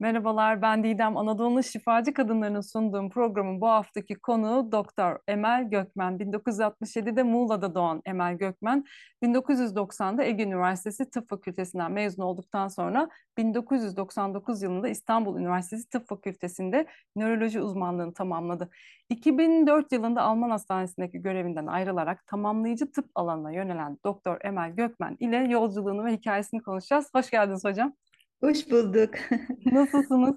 [0.00, 1.16] Merhabalar, ben Didem.
[1.16, 6.18] Anadolu'nun şifacı kadınlarının sunduğum programın bu haftaki konuğu Doktor Emel Gökmen.
[6.18, 8.84] 1967'de Muğla'da doğan Emel Gökmen,
[9.22, 16.86] 1990'da Ege Üniversitesi Tıp Fakültesinden mezun olduktan sonra 1999 yılında İstanbul Üniversitesi Tıp Fakültesi'nde
[17.16, 18.70] nöroloji uzmanlığını tamamladı.
[19.08, 26.04] 2004 yılında Alman Hastanesi'ndeki görevinden ayrılarak tamamlayıcı tıp alanına yönelen Doktor Emel Gökmen ile yolculuğunu
[26.04, 27.10] ve hikayesini konuşacağız.
[27.14, 27.92] Hoş geldiniz hocam.
[28.40, 29.10] Hoş bulduk.
[29.72, 30.34] Nasılsınız?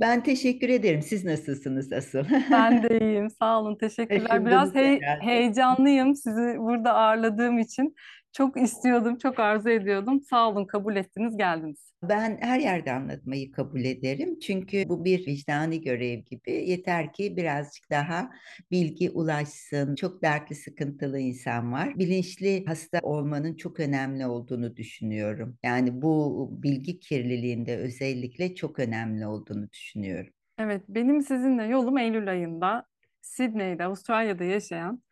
[0.00, 1.02] Ben teşekkür ederim.
[1.02, 2.24] Siz nasılsınız asıl?
[2.50, 3.30] Ben de iyiyim.
[3.30, 3.76] Sağ olun.
[3.76, 4.46] Teşekkürler.
[4.46, 5.24] Biraz Taşındınız hey- herhalde.
[5.26, 7.94] heyecanlıyım sizi burada ağırladığım için.
[8.36, 10.20] Çok istiyordum, çok arzu ediyordum.
[10.20, 11.92] Sağ olun, kabul ettiniz, geldiniz.
[12.02, 14.38] Ben her yerde anlatmayı kabul ederim.
[14.38, 16.50] Çünkü bu bir vicdani görev gibi.
[16.50, 18.30] Yeter ki birazcık daha
[18.70, 19.94] bilgi ulaşsın.
[19.94, 21.98] Çok dertli, sıkıntılı insan var.
[21.98, 25.58] Bilinçli hasta olmanın çok önemli olduğunu düşünüyorum.
[25.64, 30.32] Yani bu bilgi kirliliğinde özellikle çok önemli olduğunu düşünüyorum.
[30.58, 32.86] Evet, benim sizinle yolum Eylül ayında
[33.20, 35.02] Sydney'de, Avustralya'da yaşayan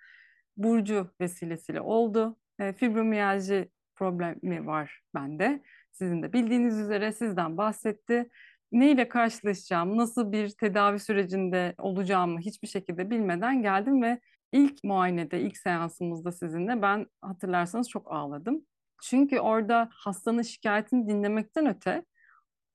[0.57, 2.37] Burcu vesilesiyle oldu.
[2.59, 5.63] E, fibromiyalji problemi var bende.
[5.93, 8.29] Sizin de bildiğiniz üzere sizden bahsetti.
[8.73, 14.21] Ne ile karşılaşacağım, nasıl bir tedavi sürecinde olacağımı hiçbir şekilde bilmeden geldim ve
[14.53, 18.67] ilk muayenede, ilk seansımızda sizinle ben hatırlarsanız çok ağladım.
[19.03, 22.05] Çünkü orada hastanın şikayetini dinlemekten öte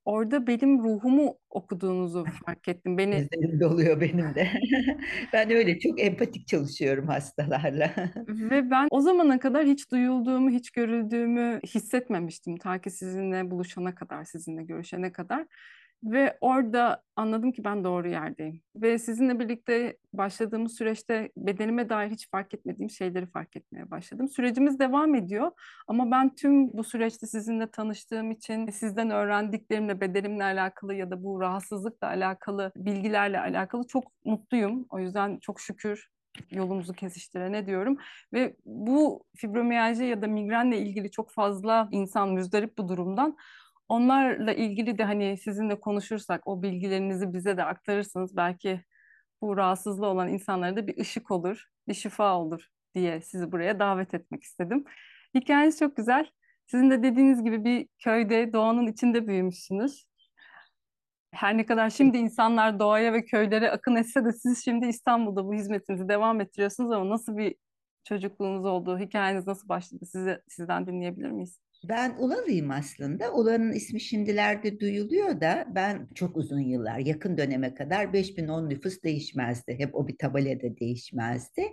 [0.10, 2.98] orada benim ruhumu okuduğunuzu fark ettim.
[2.98, 4.48] Beni Gözlerim doluyor benim de.
[5.34, 7.92] Ben öyle çok empatik çalışıyorum hastalarla.
[8.30, 12.58] Ve ben o zamana kadar hiç duyulduğumu, hiç görüldüğümü hissetmemiştim.
[12.58, 15.46] Ta ki sizinle buluşana kadar, sizinle görüşene kadar.
[16.04, 18.62] Ve orada anladım ki ben doğru yerdeyim.
[18.76, 24.30] Ve sizinle birlikte başladığımız süreçte bedenime dair hiç fark etmediğim şeyleri fark etmeye başladım.
[24.30, 25.52] Sürecimiz devam ediyor
[25.88, 31.42] ama ben tüm bu süreçte sizinle tanıştığım için sizden öğrendiklerimle bedenimle alakalı ya da bu
[31.42, 34.86] rahatsızlıkla alakalı bilgilerle alakalı çok mutluyum.
[34.90, 36.10] O yüzden çok şükür
[36.52, 37.98] yolumuzu kesiştirene diyorum.
[38.34, 43.38] Ve bu fibromiyalji ya da migrenle ilgili çok fazla insan müzdarip bu durumdan.
[43.90, 48.82] Onlarla ilgili de hani sizinle konuşursak, o bilgilerinizi bize de aktarırsanız belki
[49.42, 54.14] bu rahatsızlığı olan insanlara da bir ışık olur, bir şifa olur diye sizi buraya davet
[54.14, 54.84] etmek istedim.
[55.36, 56.30] Hikayeniz çok güzel.
[56.68, 60.06] Sizin de dediğiniz gibi bir köyde, doğanın içinde büyümüşsünüz.
[61.32, 65.54] Her ne kadar şimdi insanlar doğaya ve köylere akın etse de siz şimdi İstanbul'da bu
[65.54, 67.56] hizmetinizi devam ettiriyorsunuz ama nasıl bir
[68.04, 71.60] çocukluğunuz oldu, hikayeniz nasıl başladı size, sizden dinleyebilir miyiz?
[71.84, 73.34] Ben Ulalıyım aslında.
[73.34, 79.76] Ulan'ın ismi şimdilerde duyuluyor da ben çok uzun yıllar yakın döneme kadar 5010 nüfus değişmezdi.
[79.80, 81.64] Hep o bir tabelada değişmezdi.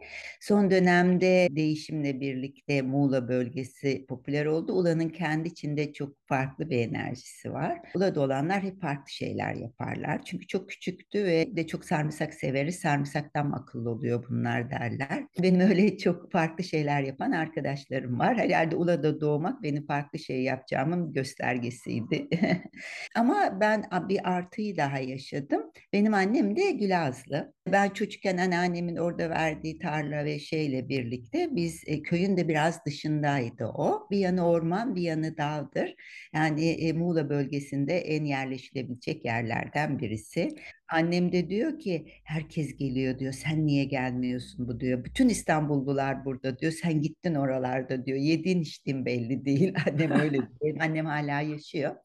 [0.40, 4.72] Son dönemde değişimle birlikte Muğla bölgesi popüler oldu.
[4.72, 7.80] Ulan'ın kendi içinde çok farklı bir enerjisi var.
[7.94, 10.24] Ula'da olanlar hep farklı şeyler yaparlar.
[10.24, 12.76] Çünkü çok küçüktü ve de çok sarımsak severiz.
[12.76, 15.24] Sarımsaktan akıllı oluyor bunlar derler.
[15.42, 18.36] Benim öyle çok farklı şeyler yapan arkadaşlarım var.
[18.36, 22.28] Herhalde Ula'da doğmak benim farklı şey yapacağımın göstergesiydi.
[23.16, 25.62] Ama ben bir artıyı daha yaşadım.
[25.92, 27.52] Benim annem de Gülazlı.
[27.72, 33.66] Ben çocukken anneannemin orada verdiği tarla ve şeyle birlikte biz e, köyün de biraz dışındaydı
[33.66, 34.08] o.
[34.10, 35.94] Bir yanı orman, bir yanı dağdır.
[36.34, 40.56] Yani e, Muğla bölgesinde en yerleşilebilecek yerlerden birisi.
[40.88, 43.32] Annem de diyor ki herkes geliyor diyor.
[43.32, 45.04] Sen niye gelmiyorsun bu diyor.
[45.04, 46.72] Bütün İstanbullular burada diyor.
[46.72, 48.18] Sen gittin oralarda diyor.
[48.18, 49.74] Yediğin içtiğin belli değil.
[49.88, 50.76] Annem öyle diyor.
[50.80, 51.96] Annem hala yaşıyor.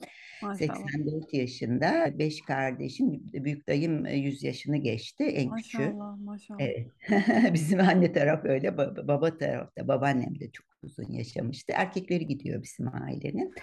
[0.42, 0.76] Maşallah.
[0.76, 2.20] 84 yaşında.
[2.20, 3.22] Beş kardeşim.
[3.34, 5.24] Büyük dayım e, 100 yaşını geçti.
[5.24, 5.78] En küçüğü.
[5.78, 6.60] Maşallah, maşallah.
[6.60, 6.88] Evet.
[7.54, 8.78] Bizim anne taraf öyle.
[8.78, 9.88] Baba, baba tarafta.
[9.88, 11.74] Babaannem de çok uzun yaşamıştı.
[11.76, 13.54] Erkekleri gidiyor bizim ailenin.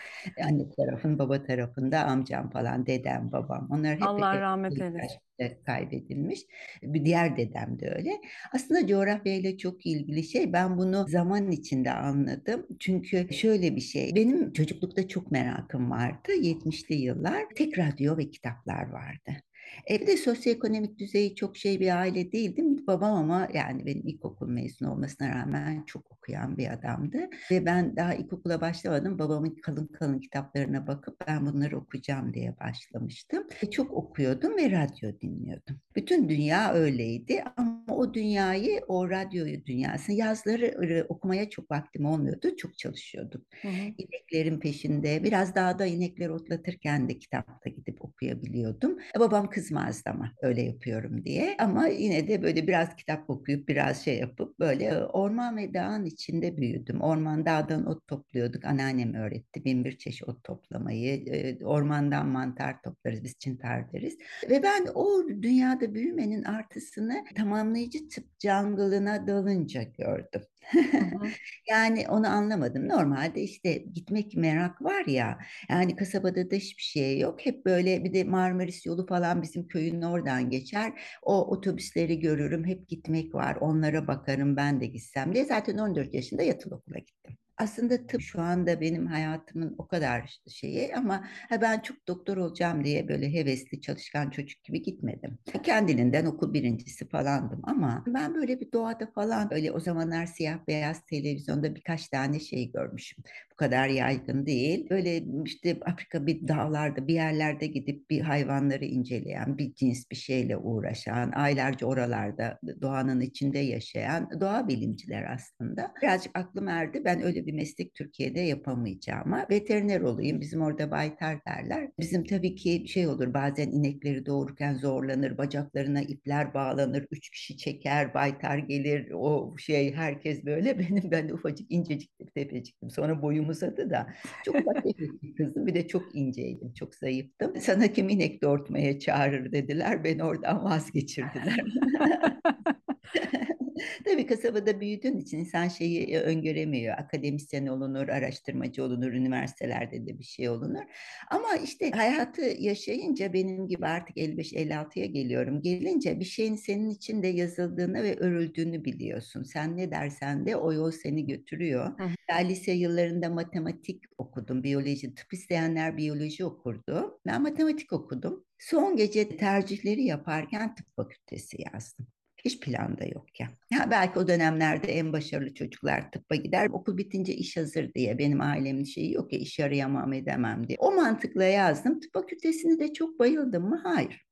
[0.45, 3.69] Anne tarafın, baba tarafında amcam falan, dedem, babam.
[3.71, 5.19] Onlar hep Allah e, rahmet eylesin.
[5.67, 6.41] kaybedilmiş.
[6.83, 8.11] Bir diğer dedem de öyle.
[8.55, 10.53] Aslında coğrafyayla çok ilgili şey.
[10.53, 12.67] Ben bunu zaman içinde anladım.
[12.81, 14.15] Çünkü şöyle bir şey.
[14.15, 16.33] Benim çocuklukta çok merakım vardı.
[16.33, 17.45] 70'li yıllar.
[17.55, 19.43] Tek radyo ve kitaplar vardı.
[19.87, 22.87] Evde sosyoekonomik düzeyi çok şey bir aile değildim.
[22.87, 27.19] Babam ama yani benim ilkokul mezunu olmasına rağmen çok okuyan bir adamdı.
[27.51, 29.19] Ve ben daha ilkokula başlamadım.
[29.19, 33.47] Babamın kalın kalın kitaplarına bakıp ben bunları okuyacağım diye başlamıştım.
[33.63, 35.81] Ve çok okuyordum ve radyo dinliyordum.
[35.97, 42.57] Bütün dünya öyleydi ama o dünyayı, o radyoyu dünyasını yazları okumaya çok vaktim olmuyordu.
[42.57, 43.45] Çok çalışıyordum.
[43.63, 43.73] Hı hı.
[43.99, 48.99] İneklerin peşinde biraz dağda inekleri otlatırken de kitapta gidip okuyabiliyordum.
[49.19, 51.57] Babam kızmazdı ama öyle yapıyorum diye.
[51.59, 56.57] Ama yine de böyle biraz kitap okuyup biraz şey yapıp böyle orman ve dağın içinde
[56.57, 57.01] büyüdüm.
[57.01, 58.65] Orman dağdan ot topluyorduk.
[58.65, 61.25] Anneannem öğretti bin bir çeşit ot toplamayı.
[61.65, 64.19] Ormandan mantar toplarız biz çintar deriz.
[64.51, 70.43] Ve ben o dünyada büyümenin artısını tamamlayıcı tıp jungle'ına dalınca gördüm.
[71.71, 72.89] yani onu anlamadım.
[72.89, 75.39] Normalde işte gitmek merak var ya.
[75.71, 77.47] Yani kasabada da hiçbir şey yok.
[77.47, 80.93] Hep böyle bir de Marmaris yolu falan bizim köyün oradan geçer.
[81.23, 82.65] O otobüsleri görürüm.
[82.65, 83.57] Hep gitmek var.
[83.61, 85.45] Onlara bakarım ben de gitsem diye.
[85.45, 87.39] Zaten 14 yaşında yatılı okula gittim.
[87.59, 91.25] Aslında tıp şu anda benim hayatımın o kadar şeyi ama
[91.61, 95.39] ben çok doktor olacağım diye böyle hevesli çalışkan çocuk gibi gitmedim.
[95.63, 101.05] Kendiliğinden okul birincisi falandım ama ben böyle bir doğada falan öyle o zamanlar siyah beyaz
[101.07, 103.25] televizyonda birkaç tane şey görmüşüm.
[103.53, 104.91] Bu kadar yaygın değil.
[104.91, 110.57] Böyle işte Afrika bir dağlarda bir yerlerde gidip bir hayvanları inceleyen, bir cins bir şeyle
[110.57, 115.95] uğraşan, aylarca oralarda doğanın içinde yaşayan doğa bilimciler aslında.
[116.03, 117.03] Birazcık aklım erdi.
[117.05, 120.41] Ben öyle bir meslek Türkiye'de yapamayacağıma veteriner olayım.
[120.41, 121.91] Bizim orada baytar derler.
[121.99, 125.39] Bizim tabii ki şey olur bazen inekleri doğururken zorlanır.
[125.39, 127.07] Bacaklarına ipler bağlanır.
[127.11, 128.15] Üç kişi çeker.
[128.15, 129.11] Baytar gelir.
[129.15, 130.79] O şey herkes böyle.
[130.79, 132.91] Benim ben de ufacık incecik tepeciktim.
[132.91, 134.07] Sonra boyum uzadı da.
[134.45, 134.55] Çok
[134.85, 135.67] bir kızım.
[135.67, 136.75] Bir de çok inceydim.
[136.75, 137.61] Çok zayıftım.
[137.61, 140.05] Sana kim inek doğurtmaya çağırır dediler.
[140.05, 141.65] Beni oradan vazgeçirdiler.
[144.05, 146.99] Tabii kasabada büyüdüğün için insan şeyi e, öngöremiyor.
[146.99, 150.83] Akademisyen olunur, araştırmacı olunur, üniversitelerde de bir şey olunur.
[151.31, 155.63] Ama işte hayatı yaşayınca benim gibi artık 55-56'ya geliyorum.
[155.63, 159.43] Gelince bir şeyin senin için de yazıldığını ve örüldüğünü biliyorsun.
[159.43, 161.99] Sen ne dersen de o yol seni götürüyor.
[161.99, 162.09] Hı.
[162.45, 165.15] Lise yıllarında matematik okudum, biyoloji.
[165.15, 167.21] Tıp isteyenler biyoloji okurdu.
[167.27, 168.45] Ben matematik okudum.
[168.59, 172.07] Son gece tercihleri yaparken tıp fakültesi yazdım.
[172.45, 173.49] Hiç planda yok ya.
[173.71, 176.69] Ya belki o dönemlerde en başarılı çocuklar tıbba gider.
[176.73, 178.19] Okul bitince iş hazır diye.
[178.19, 180.77] Benim ailemin şeyi yok ya iş arayamam edemem diye.
[180.81, 182.01] O mantıkla yazdım.
[182.01, 183.81] Tıp fakültesini de çok bayıldım mı?
[183.85, 184.29] Hayır.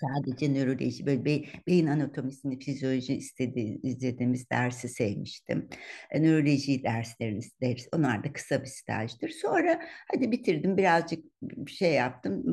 [0.00, 5.68] Sadece nöroloji, böyle be, beyin anatomisini, fizyoloji istedi, izlediğimiz dersi sevmiştim.
[6.10, 9.28] E, nöroloji derslerini ders, onlar da kısa bir stajdır.
[9.28, 9.80] Sonra
[10.12, 11.24] hadi bitirdim, birazcık
[11.68, 12.44] şey yaptım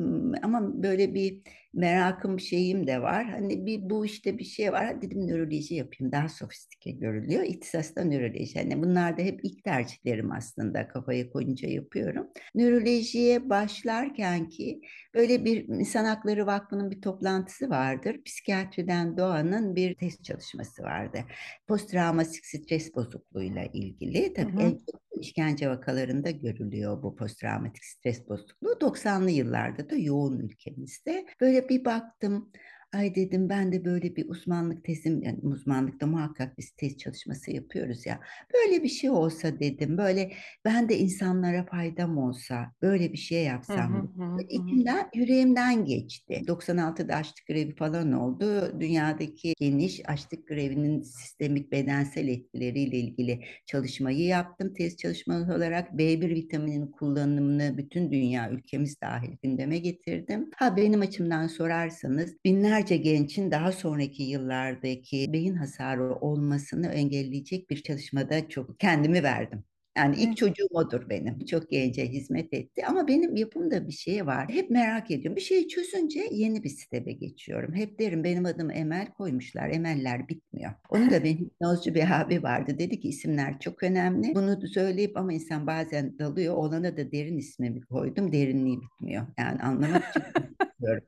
[0.42, 1.42] ama böyle bir
[1.74, 3.30] merakım şeyim de var.
[3.30, 4.86] Hani bir bu işte bir şey var.
[4.86, 6.12] Hadi dedim nöroloji yapayım.
[6.12, 7.42] Daha sofistike görülüyor.
[7.42, 8.54] İhtisas da nöroloji.
[8.54, 10.88] Hani bunlar da hep ilk tercihlerim aslında.
[10.88, 12.26] Kafaya koyunca yapıyorum.
[12.54, 14.80] Nörolojiye başlarken ki
[15.14, 18.22] böyle bir İnsan Hakları Vakfı'nın bir toplantısı vardır.
[18.24, 21.18] Psikiyatriden Doğan'ın bir test çalışması vardı.
[21.66, 24.34] Posttraumatik stres bozukluğuyla ilgili.
[24.34, 24.62] Tabii hı hı.
[24.62, 28.78] en çok işkence vakalarında görülüyor bu posttraumatik stres bozukluğu.
[28.80, 31.26] 90'lı yıllarda da yoğun ülkemizde.
[31.40, 32.52] Böyle bir baktım
[32.92, 38.06] Ay dedim ben de böyle bir uzmanlık tezim, yani uzmanlıkta muhakkak biz tez çalışması yapıyoruz
[38.06, 38.20] ya.
[38.54, 40.32] Böyle bir şey olsa dedim, böyle
[40.64, 44.12] ben de insanlara faydam olsa, böyle bir şey yapsam.
[44.16, 46.42] Hı hı, İçimden, yüreğimden geçti.
[46.46, 48.80] 96'da açlık grevi falan oldu.
[48.80, 54.74] Dünyadaki geniş açlık grevinin sistemik bedensel etkileriyle ilgili çalışmayı yaptım.
[54.74, 60.50] Tez çalışması olarak B1 vitamininin kullanımını bütün dünya ülkemiz dahil gündeme getirdim.
[60.56, 67.82] Ha benim açımdan sorarsanız binler binlerce gençin daha sonraki yıllardaki beyin hasarı olmasını engelleyecek bir
[67.82, 69.64] çalışmada çok kendimi verdim.
[69.96, 71.44] Yani ilk çocuğum odur benim.
[71.44, 74.48] Çok gence hizmet etti ama benim yapımda bir şey var.
[74.48, 75.36] Hep merak ediyorum.
[75.36, 77.74] Bir şeyi çözünce yeni bir stebe geçiyorum.
[77.74, 79.68] Hep derim benim adım Emel koymuşlar.
[79.68, 80.72] Emeller bitmiyor.
[80.90, 82.78] Onu da benim hipnozcu bir abi vardı.
[82.78, 84.34] Dedi ki isimler çok önemli.
[84.34, 86.54] Bunu söyleyip ama insan bazen dalıyor.
[86.54, 88.32] Olana da derin ismimi koydum.
[88.32, 89.26] Derinliği bitmiyor.
[89.38, 90.22] Yani anlamak için
[90.80, 91.04] diyorum.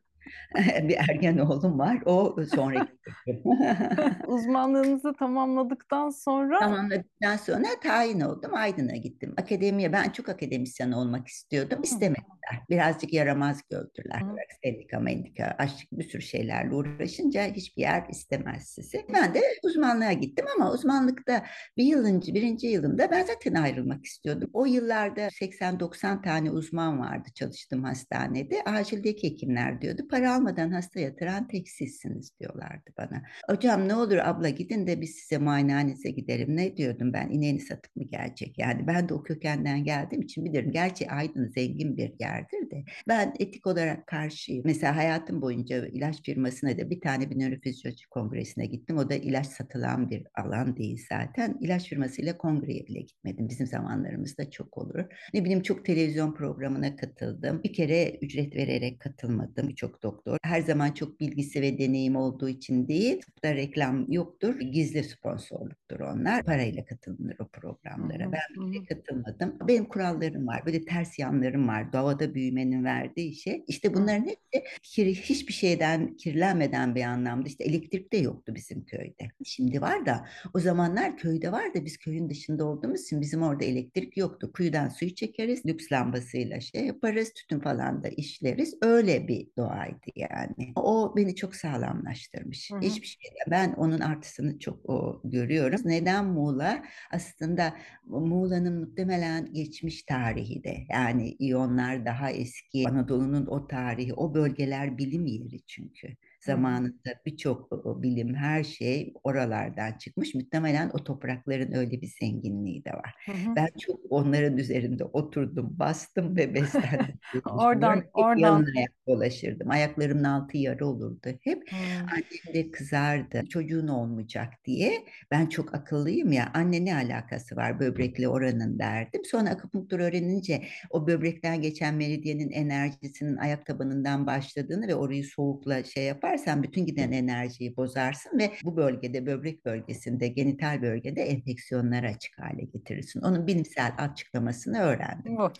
[0.88, 2.02] bir ergen oğlum var.
[2.06, 2.92] O sonraki
[4.26, 6.58] Uzmanlığınızı tamamladıktan sonra?
[6.58, 8.54] Tamamladıktan sonra tayin oldum.
[8.54, 9.34] Aydın'a gittim.
[9.36, 11.80] Akademiye ben çok akademisyen olmak istiyordum.
[11.82, 12.40] İstemediler.
[12.70, 14.22] Birazcık yaramaz gördüler.
[14.64, 19.06] Sendika, mendika, aşk bir sürü şeylerle uğraşınca hiçbir yer istemez sizi.
[19.14, 21.44] Ben de uzmanlığa gittim ama uzmanlıkta
[21.76, 24.50] bir yılınca, birinci yılımda ben zaten ayrılmak istiyordum.
[24.52, 28.62] O yıllarda 80-90 tane uzman vardı çalıştığım hastanede.
[28.64, 30.08] Acildeki hekimler diyordu.
[30.10, 33.22] Para almadan hasta yatıran tek sizsiniz diyorlardı bana.
[33.50, 36.56] Hocam ne olur abla gidin de biz size muayenehanenize gidelim.
[36.56, 38.58] Ne diyordum ben ineğini satıp mı gelecek?
[38.58, 40.72] Yani ben de o kökenden geldiğim için bilirim.
[40.72, 42.84] Gerçi Aydın zengin bir yer şeylerdir de.
[43.08, 44.62] Ben etik olarak karşıyım.
[44.64, 48.96] Mesela hayatım boyunca ilaç firmasına da bir tane bir nörofizyoloji kongresine gittim.
[48.98, 51.58] O da ilaç satılan bir alan değil zaten.
[51.60, 53.48] İlaç firmasıyla kongreye bile gitmedim.
[53.48, 55.04] Bizim zamanlarımızda çok olur.
[55.34, 57.62] Ne bileyim çok televizyon programına katıldım.
[57.62, 59.68] Bir kere ücret vererek katılmadım.
[59.68, 60.38] Birçok doktor.
[60.42, 63.20] Her zaman çok bilgisi ve deneyim olduğu için değil.
[63.20, 64.60] Tıpta reklam yoktur.
[64.60, 66.44] Gizli sponsorluktur onlar.
[66.44, 68.32] Parayla katılınır o programlara.
[68.32, 69.56] Ben bile katılmadım.
[69.68, 70.66] Benim kurallarım var.
[70.66, 71.92] Böyle ters yanlarım var.
[71.92, 73.64] Doğada büyümenin verdiği şey.
[73.68, 77.48] İşte bunların hepsi kir, hiçbir şeyden kirlenmeden bir anlamda.
[77.48, 79.28] İşte elektrik de yoktu bizim köyde.
[79.44, 83.64] Şimdi var da o zamanlar köyde var da biz köyün dışında olduğumuz için bizim orada
[83.64, 84.52] elektrik yoktu.
[84.52, 85.66] Kuyudan suyu çekeriz.
[85.66, 87.32] Lüks lambasıyla şey yaparız.
[87.32, 88.74] Tütün falan da işleriz.
[88.82, 90.72] Öyle bir doğaydı yani.
[90.76, 92.70] O beni çok sağlamlaştırmış.
[92.70, 92.80] Hı hı.
[92.80, 95.80] Hiçbir şeyde ben onun artısını çok o, görüyorum.
[95.84, 96.82] Neden Muğla?
[97.10, 104.98] Aslında Muğla'nın muhtemelen geçmiş tarihi de yani İyonlar daha eski Anadolu'nun o tarihi o bölgeler
[104.98, 106.16] bilim yeri çünkü.
[106.40, 110.34] Zamanında birçok bilim her şey oralardan çıkmış.
[110.34, 113.14] Muhtemelen o toprakların öyle bir zenginliği de var.
[113.26, 113.56] Hı hı.
[113.56, 117.18] Ben çok onların üzerinde oturdum, bastım ve beslendim.
[117.50, 118.66] oradan, oradan.
[118.76, 119.70] ayak dolaşırdım.
[119.70, 121.72] Ayaklarımın altı yarı olurdu hep.
[121.72, 121.76] Hı.
[122.12, 123.46] Annem de kızardı.
[123.48, 125.04] Çocuğun olmayacak diye.
[125.30, 126.50] Ben çok akıllıyım ya.
[126.54, 129.24] Anne ne alakası var böbrekle oranın derdim.
[129.24, 136.04] Sonra akupunktur öğrenince o böbrekten geçen meridyenin enerjisinin ayak tabanından başladığını ve orayı soğukla şey
[136.04, 142.38] yapar yaparsan bütün giden enerjiyi bozarsın ve bu bölgede böbrek bölgesinde genital bölgede enfeksiyonlara açık
[142.38, 143.20] hale getirirsin.
[143.20, 145.36] Onun bilimsel açıklamasını öğrendim.
[145.36, 145.52] Bu.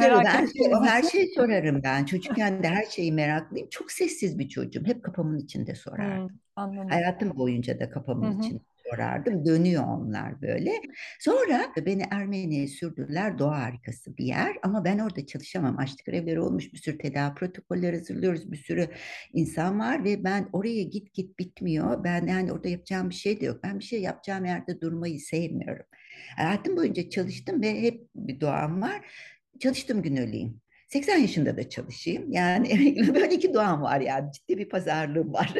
[0.00, 2.04] ben şey, o her şeyi sorarım ben.
[2.04, 3.68] Çocukken de her şeyi meraklıyım.
[3.68, 4.84] Çok sessiz bir çocuğum.
[4.86, 6.28] Hep kafamın içinde sorardım.
[6.28, 6.88] Hmm, anladım.
[6.88, 8.40] Hayatım boyunca da kafamın Hı-hı.
[8.40, 9.44] içinde sorardım.
[9.44, 10.72] Dönüyor onlar böyle.
[11.20, 13.38] Sonra beni Ermeni'ye sürdüler.
[13.38, 15.78] Doğa harikası bir yer ama ben orada çalışamam.
[15.78, 16.72] Açlık grevleri olmuş.
[16.72, 18.52] Bir sürü tedavi protokolleri hazırlıyoruz.
[18.52, 18.88] Bir sürü
[19.32, 22.04] insan var ve ben oraya git git bitmiyor.
[22.04, 23.60] Ben yani orada yapacağım bir şey de yok.
[23.62, 25.86] Ben bir şey yapacağım yerde durmayı sevmiyorum.
[26.36, 29.06] Hayatım boyunca çalıştım ve hep bir doğam var.
[29.60, 30.60] Çalıştım gün öleyim.
[30.88, 32.32] 80 yaşında da çalışayım.
[32.32, 32.68] Yani
[33.14, 35.54] böyle iki doğam var yani ciddi bir pazarlığım var.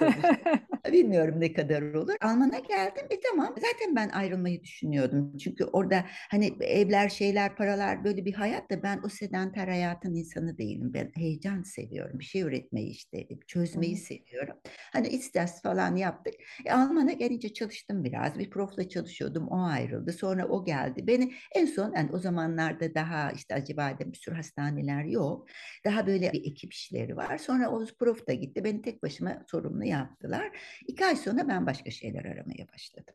[0.92, 2.14] Bilmiyorum ne kadar olur.
[2.20, 3.06] Alman'a geldim.
[3.10, 5.36] E tamam zaten ben ayrılmayı düşünüyordum.
[5.36, 10.58] Çünkü orada hani evler şeyler paralar böyle bir hayat da ben o sedanter hayatın insanı
[10.58, 10.94] değilim.
[10.94, 12.18] Ben heyecan seviyorum.
[12.18, 14.56] Bir şey üretmeyi işte çözmeyi seviyorum.
[14.92, 16.34] Hani istas falan yaptık.
[16.64, 18.38] E, Alman'a gelince çalıştım biraz.
[18.38, 19.48] Bir profla çalışıyordum.
[19.48, 20.12] O ayrıldı.
[20.12, 21.06] Sonra o geldi.
[21.06, 25.46] Beni en son yani o zamanlarda daha işte Acıbadem bir sürü hastane hastaneler yok.
[25.84, 27.38] Daha böyle bir ekip işleri var.
[27.38, 28.64] Sonra Oğuz Prof da gitti.
[28.64, 30.50] Beni tek başıma sorumlu yaptılar.
[30.88, 33.14] İki ay sonra ben başka şeyler aramaya başladım.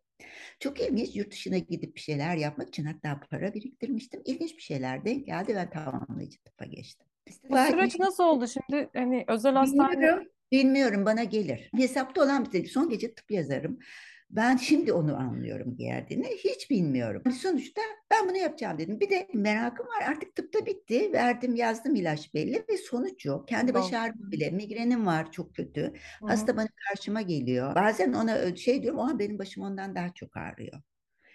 [0.59, 4.21] Çok ilginç yurt dışına gidip bir şeyler yapmak için hatta para biriktirmiştim.
[4.25, 7.07] İlginç bir şeyler denk geldi ve tamamlayıcı tıpa geçtim.
[7.49, 8.89] Bu süreç nasıl oldu şimdi?
[8.93, 9.91] Hani özel hastane...
[9.91, 11.69] Bilmiyorum, bilmiyorum bana gelir.
[11.75, 12.65] Hesapta olan bir şey.
[12.65, 13.79] Son gece tıp yazarım.
[14.29, 16.27] Ben şimdi onu anlıyorum geldiğini.
[16.27, 17.31] Hiç bilmiyorum.
[17.31, 18.99] Sonuçta ben bunu yapacağım dedim.
[18.99, 20.09] Bir de merakım var.
[20.09, 21.13] Artık tıpta bitti.
[21.13, 23.47] Verdim yazdım ilaç belli ve sonuç yok.
[23.47, 24.51] Kendi baş ağrım bile.
[24.51, 25.81] Migrenim var çok kötü.
[25.81, 26.27] Hı-hı.
[26.27, 27.75] Hasta bana karşıma geliyor.
[27.75, 28.99] Bazen ona şey diyorum.
[28.99, 30.81] Oha benim başım ondan daha çok ağrıyor.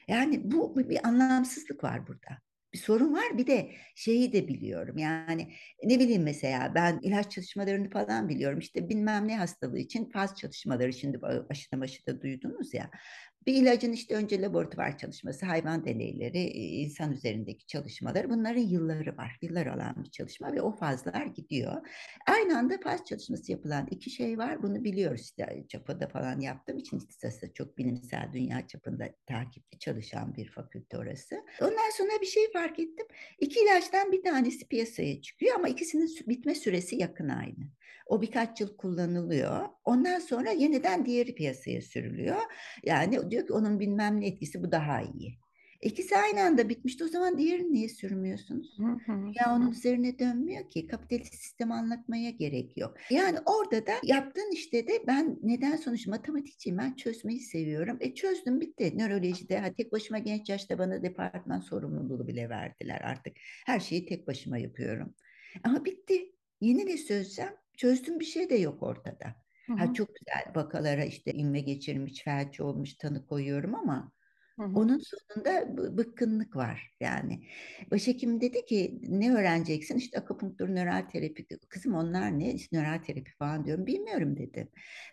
[0.08, 3.38] Yani bu bir anlamsızlık var burada bir sorun var.
[3.38, 4.98] Bir de şeyi de biliyorum.
[4.98, 5.52] Yani
[5.84, 8.58] ne bileyim mesela ben ilaç çalışmalarını falan biliyorum.
[8.58, 12.90] İşte bilmem ne hastalığı için faz çalışmaları şimdi aşıda aşıda duydunuz ya.
[13.46, 19.38] Bir ilacın işte önce laboratuvar çalışması, hayvan deneyleri, insan üzerindeki çalışmalar bunların yılları var.
[19.42, 21.88] Yıllar alan bir çalışma ve o fazlar gidiyor.
[22.26, 24.62] Aynı anda faz çalışması yapılan iki şey var.
[24.62, 30.50] Bunu biliyoruz işte çapada falan yaptığım için ihtisası çok bilimsel dünya çapında takipli çalışan bir
[30.50, 31.36] fakülte orası.
[31.60, 33.06] Ondan sonra bir şey fark ettim.
[33.40, 37.70] İki ilaçtan bir tanesi piyasaya çıkıyor ama ikisinin bitme süresi yakın aynı.
[38.10, 39.68] O birkaç yıl kullanılıyor.
[39.84, 42.40] Ondan sonra yeniden diğeri piyasaya sürülüyor.
[42.84, 45.38] Yani diyor ki onun bilmem ne etkisi bu daha iyi.
[45.82, 47.04] İkisi aynı anda bitmişti.
[47.04, 48.76] O zaman diğerini niye sürmüyorsunuz?
[49.40, 50.86] Ya onun üzerine dönmüyor ki.
[50.86, 52.96] Kapitalist sistemi anlatmaya gerek yok.
[53.10, 56.78] Yani orada da yaptığın işte de ben neden sonuç matematikçiyim.
[56.78, 57.96] Ben çözmeyi seviyorum.
[58.00, 58.98] E çözdüm bitti.
[58.98, 63.36] Nörolojide ha, tek başıma genç yaşta bana departman sorumluluğu bile verdiler artık.
[63.66, 65.14] Her şeyi tek başıma yapıyorum.
[65.64, 66.32] Ama bitti.
[66.60, 69.36] Yeni ne söylesem çözdüğüm bir şey de yok ortada.
[69.68, 69.78] Hı hı.
[69.78, 74.12] Ha, çok güzel vakalara işte inme geçirmiş, felç olmuş tanı koyuyorum ama
[74.60, 74.72] Hı hı.
[74.74, 77.40] Onun sonunda bıkkınlık var yani.
[77.90, 79.96] Başhekim dedi ki ne öğreneceksin?
[79.96, 81.46] İşte akupunktur, nöral terapi.
[81.68, 82.54] Kızım onlar ne?
[82.54, 83.86] İşte nöral terapi falan diyorum.
[83.86, 84.68] Bilmiyorum dedim.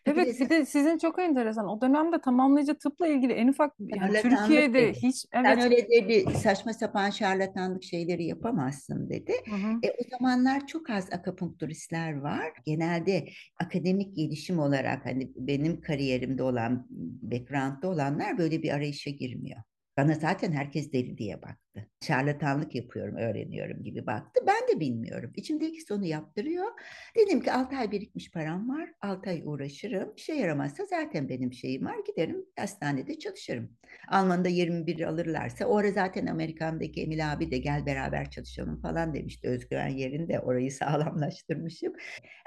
[0.06, 1.68] Evet bir de sizin çok enteresan.
[1.68, 4.98] O dönemde tamamlayıcı tıpla ilgili en ufak yani Türkiye'de dedi.
[5.04, 5.46] hiç evet.
[5.46, 9.34] Sen öyle dedi saçma sapan şarlatanlık şeyleri yapamazsın dedi.
[9.50, 9.80] Hı hı.
[9.84, 12.54] E, o zamanlar çok az akupunkturistler var.
[12.66, 13.28] Genelde
[13.60, 16.88] akademik gelişim olarak hani benim kariyerimde olan
[17.22, 19.62] background'da olanlar böyle bir arayışa girmiyor.
[19.98, 21.42] Bana zaten herkes deli diye
[21.78, 22.08] baktı.
[22.08, 24.42] Şarlatanlık yapıyorum, öğreniyorum gibi baktı.
[24.48, 25.32] Ben de bilmiyorum.
[25.36, 26.68] İçimdeki sonu yaptırıyor.
[27.18, 28.90] Dedim ki 6 ay birikmiş param var.
[29.02, 30.16] 6 ay uğraşırım.
[30.16, 31.96] Bir şey yaramazsa zaten benim şeyim var.
[32.08, 33.70] Giderim hastanede çalışırım.
[34.08, 35.66] Alman'da 21 alırlarsa.
[35.66, 39.48] Orada zaten Amerikan'daki Emil abi de gel beraber çalışalım falan demişti.
[39.50, 41.94] Özgüven yerinde orayı sağlamlaştırmışım.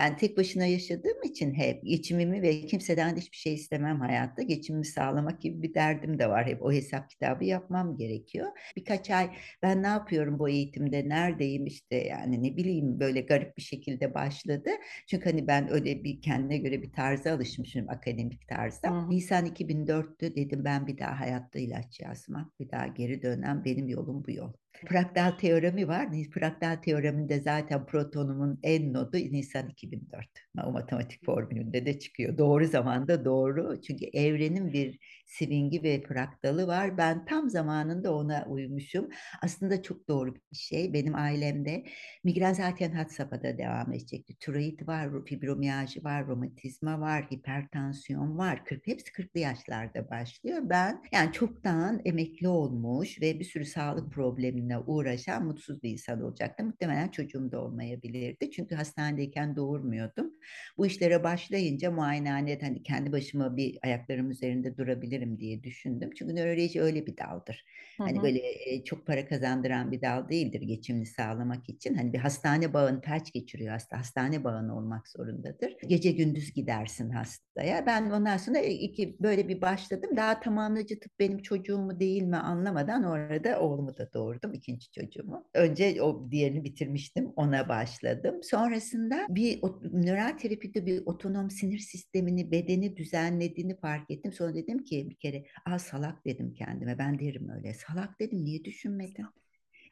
[0.00, 4.42] Yani tek başına yaşadığım için hep geçimimi ve kimseden hiçbir şey istemem hayatta.
[4.42, 6.46] Geçimimi sağlamak gibi bir derdim de var.
[6.46, 8.46] Hep o hesap kitabı yapmam gerekiyor.
[8.76, 9.19] Birkaç ay
[9.62, 14.70] ben ne yapıyorum bu eğitimde, neredeyim işte yani ne bileyim böyle garip bir şekilde başladı.
[15.06, 18.90] Çünkü hani ben öyle bir kendine göre bir tarza alışmışım akademik tarzda.
[18.90, 19.10] Hı hı.
[19.10, 22.52] Nisan 2004'te dedim ben bir daha hayatta ilaç yazmam.
[22.60, 24.52] Bir daha geri dönem benim yolum bu yol.
[24.88, 26.08] Fraktal teoremi var.
[26.30, 30.26] Fraktal teoreminde zaten protonumun en nodu Nisan 2004.
[30.66, 32.38] O matematik formülünde de çıkıyor.
[32.38, 33.80] Doğru zamanda doğru.
[33.80, 34.98] Çünkü evrenin bir
[35.30, 36.98] swingi ve fraktalı var.
[36.98, 39.08] Ben tam zamanında ona uymuşum.
[39.42, 40.92] Aslında çok doğru bir şey.
[40.92, 41.84] Benim ailemde
[42.24, 44.34] migren zaten had safhada devam edecekti.
[44.36, 48.64] Tiroid var, fibromiyajı var, romatizma var, hipertansiyon var.
[48.64, 50.60] 40, hepsi 40'lı yaşlarda başlıyor.
[50.64, 56.64] Ben yani çoktan emekli olmuş ve bir sürü sağlık problemine uğraşan mutsuz bir insan olacaktı.
[56.64, 58.50] Muhtemelen çocuğum da olmayabilirdi.
[58.50, 60.30] Çünkü hastanedeyken doğurmuyordum.
[60.78, 64.76] Bu işlere başlayınca muayenehanede hani kendi başıma bir ayaklarım üzerinde
[65.20, 66.10] durabilirim diye düşündüm.
[66.18, 67.64] Çünkü nöroloji öyle bir daldır.
[67.96, 68.16] Hı hani hı.
[68.16, 68.40] Hani böyle
[68.84, 71.94] çok para kazandıran bir dal değildir geçimini sağlamak için.
[71.94, 73.98] Hani bir hastane bağını felç geçiriyor hasta.
[73.98, 75.76] Hastane bağını olmak zorundadır.
[75.88, 77.86] Gece gündüz gidersin hastaya.
[77.86, 80.10] Ben ondan sonra iki böyle bir başladım.
[80.16, 84.52] Daha tamamlayıcı tıp benim çocuğum mu değil mi anlamadan orada oğlumu da doğurdum.
[84.54, 85.44] ikinci çocuğumu.
[85.54, 87.32] Önce o diğerini bitirmiştim.
[87.36, 88.40] Ona başladım.
[88.42, 89.60] Sonrasında bir
[89.92, 94.32] nöral terapide bir otonom sinir sistemini, bedeni düzenlediğini fark ettim.
[94.32, 96.98] Sonra dedim ki bir kere, aa salak dedim kendime.
[96.98, 97.74] Ben derim öyle.
[97.74, 99.34] Salak dedim niye düşünmedin?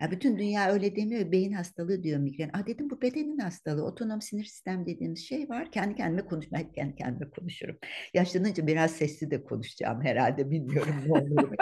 [0.00, 1.32] Ya bütün dünya öyle demiyor.
[1.32, 2.50] Beyin hastalığı diyor migren.
[2.52, 3.84] Aa dedim bu bedenin hastalığı.
[3.84, 5.70] Otonom sinir sistem dediğimiz şey var.
[5.70, 7.76] Kendi kendime konuşmak, kendi kendime konuşurum.
[8.14, 10.50] Yaşlanınca biraz sesli de konuşacağım herhalde.
[10.50, 11.54] Bilmiyorum ne olur.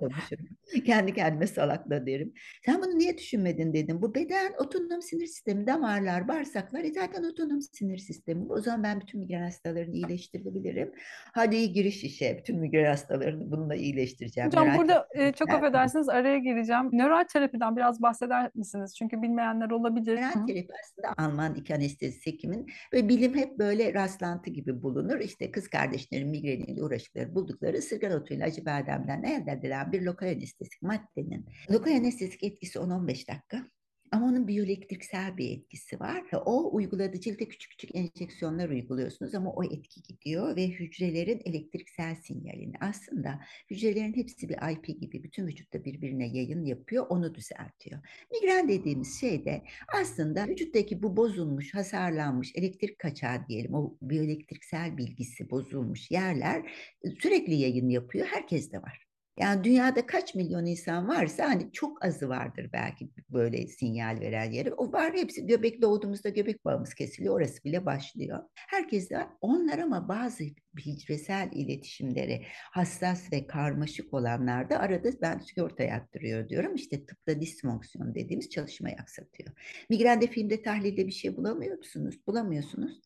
[0.00, 0.46] konuşurum.
[0.86, 2.32] kendi kendime salakla derim.
[2.66, 4.02] Sen bunu niye düşünmedin dedim.
[4.02, 6.84] Bu beden otonom sinir sistemi, damarlar, bağırsaklar.
[6.84, 8.52] E zaten otonom sinir sistemi.
[8.52, 10.92] O zaman ben bütün migren hastalarını iyileştirebilirim.
[11.32, 12.38] Hadi iyi giriş işe.
[12.38, 14.48] Bütün migren hastalarını bununla iyileştireceğim.
[14.48, 16.88] Hocam Merak burada e, çok affedersiniz araya gireceğim.
[16.92, 18.94] Nöral terapi terapiden biraz bahseder misiniz?
[18.96, 20.14] Çünkü bilmeyenler olabilir.
[20.14, 25.20] Genel terapi aslında Alman iki anestezi hekimin ve bilim hep böyle rastlantı gibi bulunur.
[25.20, 30.82] İşte kız kardeşlerin migreniyle uğraştıkları buldukları ısırgan otuyla acı bademden elde edilen bir lokal anestezik
[30.82, 33.66] maddenin lokal anestezik etkisi 10-15 dakika.
[34.12, 36.24] Ama onun biyoelektriksel bir etkisi var.
[36.32, 42.74] O uyguladığı cilde küçük küçük enjeksiyonlar uyguluyorsunuz ama o etki gidiyor ve hücrelerin elektriksel sinyalini
[42.80, 48.00] aslında hücrelerin hepsi bir IP gibi bütün vücutta birbirine yayın yapıyor, onu düzeltiyor.
[48.32, 49.62] Migren dediğimiz şey de
[50.00, 56.72] aslında vücuttaki bu bozulmuş, hasarlanmış elektrik kaçağı diyelim, o biyoelektriksel bilgisi bozulmuş yerler
[57.20, 58.26] sürekli yayın yapıyor.
[58.26, 59.09] Herkes de var.
[59.40, 64.72] Yani dünyada kaç milyon insan varsa hani çok azı vardır belki böyle sinyal veren yeri.
[64.72, 67.36] O var hepsi göbek doğduğumuzda göbek bağımız kesiliyor.
[67.36, 68.38] Orası bile başlıyor.
[68.54, 70.44] Herkes de onlar ama bazı
[70.86, 76.74] hücresel iletişimleri hassas ve karmaşık olanlarda arada ben sigorta yattırıyor diyorum.
[76.74, 79.50] İşte tıpta disfonksiyon dediğimiz çalışmayı aksatıyor.
[79.90, 82.14] Migrende filmde tahlilde bir şey bulamıyor musunuz?
[82.26, 83.00] Bulamıyorsunuz.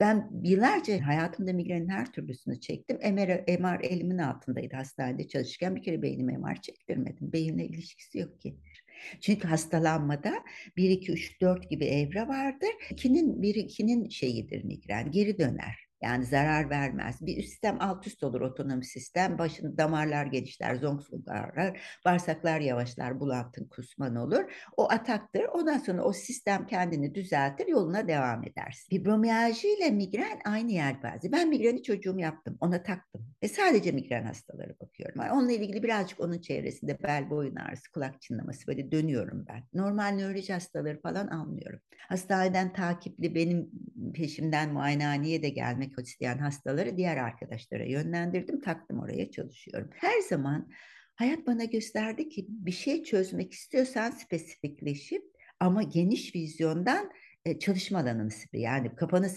[0.00, 2.96] Ben yıllarca hayatımda migrenin her türlüsünü çektim.
[2.96, 5.76] MR, MR elimin altındaydı hastanede çalışırken.
[5.76, 7.32] Bir kere beynime MR çektirmedim.
[7.32, 8.56] Beyinle ilişkisi yok ki.
[9.20, 10.44] Çünkü hastalanmada
[10.76, 12.70] 1, 2, 3, 4 gibi evre vardır.
[12.90, 15.10] 2'nin 1, 2'nin şeyidir migren.
[15.10, 15.85] Geri döner.
[16.02, 17.16] Yani zarar vermez.
[17.20, 19.38] Bir sistem alt üst olur otonom sistem.
[19.38, 24.52] Başın damarlar genişler, zonksulgarlar, bağırsaklar yavaşlar, bulantın kusman olur.
[24.76, 25.44] O ataktır.
[25.44, 28.96] Ondan sonra o sistem kendini düzeltir, yoluna devam edersin.
[28.96, 31.32] Fibromiyalji ile migren aynı yer bazı.
[31.32, 33.26] Ben migreni çocuğum yaptım, ona taktım.
[33.42, 35.20] Ve sadece migren hastaları bakıyorum.
[35.38, 39.62] Onunla ilgili birazcık onun çevresinde bel boyun ağrısı, kulak çınlaması böyle dönüyorum ben.
[39.74, 41.80] Normal nöroloji hastaları falan almıyorum.
[42.08, 43.70] Hastaneden takipli benim
[44.14, 48.60] peşimden muayenehaneye de gelmek isteyen hastaları diğer arkadaşlara yönlendirdim.
[48.60, 49.90] Taktım oraya çalışıyorum.
[49.94, 50.70] Her zaman
[51.14, 55.22] hayat bana gösterdi ki bir şey çözmek istiyorsan spesifikleşip
[55.60, 57.10] ama geniş vizyondan
[57.44, 59.28] e, çalışma alanını yani kafanı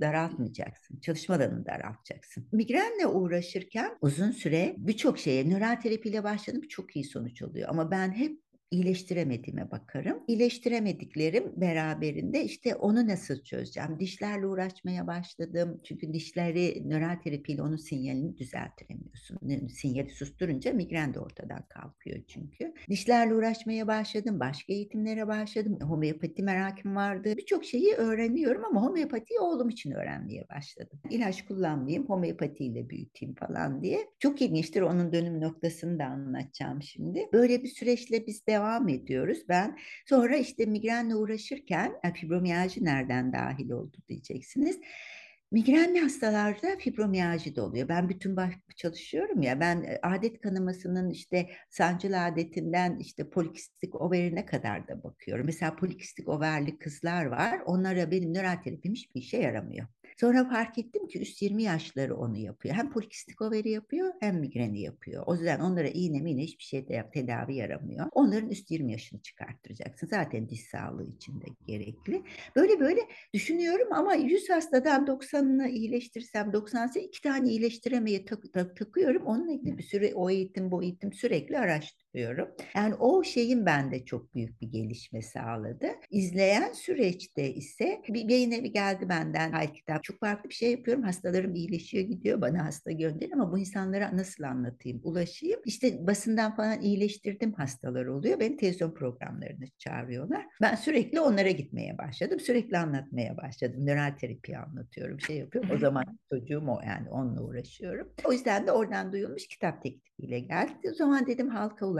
[0.00, 1.00] daraltmayacaksın.
[1.00, 2.48] Çalışma alanını daraltacaksın.
[2.52, 6.62] Migrenle uğraşırken uzun süre birçok şeye nöral terapiyle başladım.
[6.68, 7.68] Çok iyi sonuç oluyor.
[7.68, 10.22] Ama ben hep iyileştiremediğime bakarım.
[10.28, 14.00] İyileştiremediklerim beraberinde işte onu nasıl çözeceğim?
[14.00, 15.80] Dişlerle uğraşmaya başladım.
[15.84, 19.38] Çünkü dişleri nöral terapiyle onun sinyalini düzeltiremiyorsun.
[19.68, 22.74] Sinyali susturunca migren de ortadan kalkıyor çünkü.
[22.90, 24.40] Dişlerle uğraşmaya başladım.
[24.40, 25.78] Başka eğitimlere başladım.
[25.82, 27.34] Homeopati merakım vardı.
[27.36, 31.00] Birçok şeyi öğreniyorum ama homeopatiyi oğlum için öğrenmeye başladım.
[31.10, 33.98] İlaç kullanmayayım, homeopatiyle büyüteyim falan diye.
[34.18, 34.82] Çok ilginçtir.
[34.82, 37.26] Onun dönüm noktasını da anlatacağım şimdi.
[37.32, 39.38] Böyle bir süreçle biz de devam ediyoruz.
[39.48, 44.80] Ben sonra işte migrenle uğraşırken fibromiyalji nereden dahil oldu diyeceksiniz.
[45.50, 47.88] Migrenli hastalarda fibromiyalji de oluyor.
[47.88, 49.60] Ben bütün baş çalışıyorum ya.
[49.60, 55.46] Ben e, adet kanamasının işte sancılı adetinden işte polikistik overine kadar da bakıyorum.
[55.46, 57.60] Mesela polikistik overli kızlar var.
[57.66, 59.86] Onlara benim nöroterapim hiçbir işe yaramıyor.
[60.20, 62.74] Sonra fark ettim ki üst 20 yaşları onu yapıyor.
[62.74, 65.22] Hem polikistik overi yapıyor hem migreni yapıyor.
[65.26, 68.06] O yüzden onlara iğne mine hiçbir şey de tedavi yaramıyor.
[68.12, 70.06] Onların üst 20 yaşını çıkarttıracaksın.
[70.06, 72.22] Zaten diş sağlığı için de gerekli.
[72.56, 73.00] Böyle böyle
[73.34, 79.22] düşünüyorum ama 100 hastadan 90'ını iyileştirsem 90'sı iki tane iyileştiremeye tak, tak, takıyorum.
[79.22, 82.07] Onunla ilgili bir süre o eğitim bu eğitim sürekli araştırıyorum.
[82.74, 85.86] Yani o şeyin bende çok büyük bir gelişme sağladı.
[86.10, 89.52] İzleyen süreçte ise bir yayın evi geldi benden.
[89.52, 91.02] Hay kitap çok farklı bir şey yapıyorum.
[91.02, 92.40] Hastalarım iyileşiyor gidiyor.
[92.40, 95.60] Bana hasta gönder ama bu insanlara nasıl anlatayım, ulaşayım.
[95.64, 98.40] İşte basından falan iyileştirdim hastalar oluyor.
[98.40, 100.46] Beni televizyon programlarına çağırıyorlar.
[100.62, 102.40] Ben sürekli onlara gitmeye başladım.
[102.40, 103.86] Sürekli anlatmaya başladım.
[103.86, 105.70] Nöral terapi anlatıyorum, şey yapıyorum.
[105.74, 108.12] O zaman çocuğum o yani onunla uğraşıyorum.
[108.24, 110.90] O yüzden de oradan duyulmuş kitap teknikiyle geldi.
[110.92, 111.97] O zaman dedim halka ulaşacak,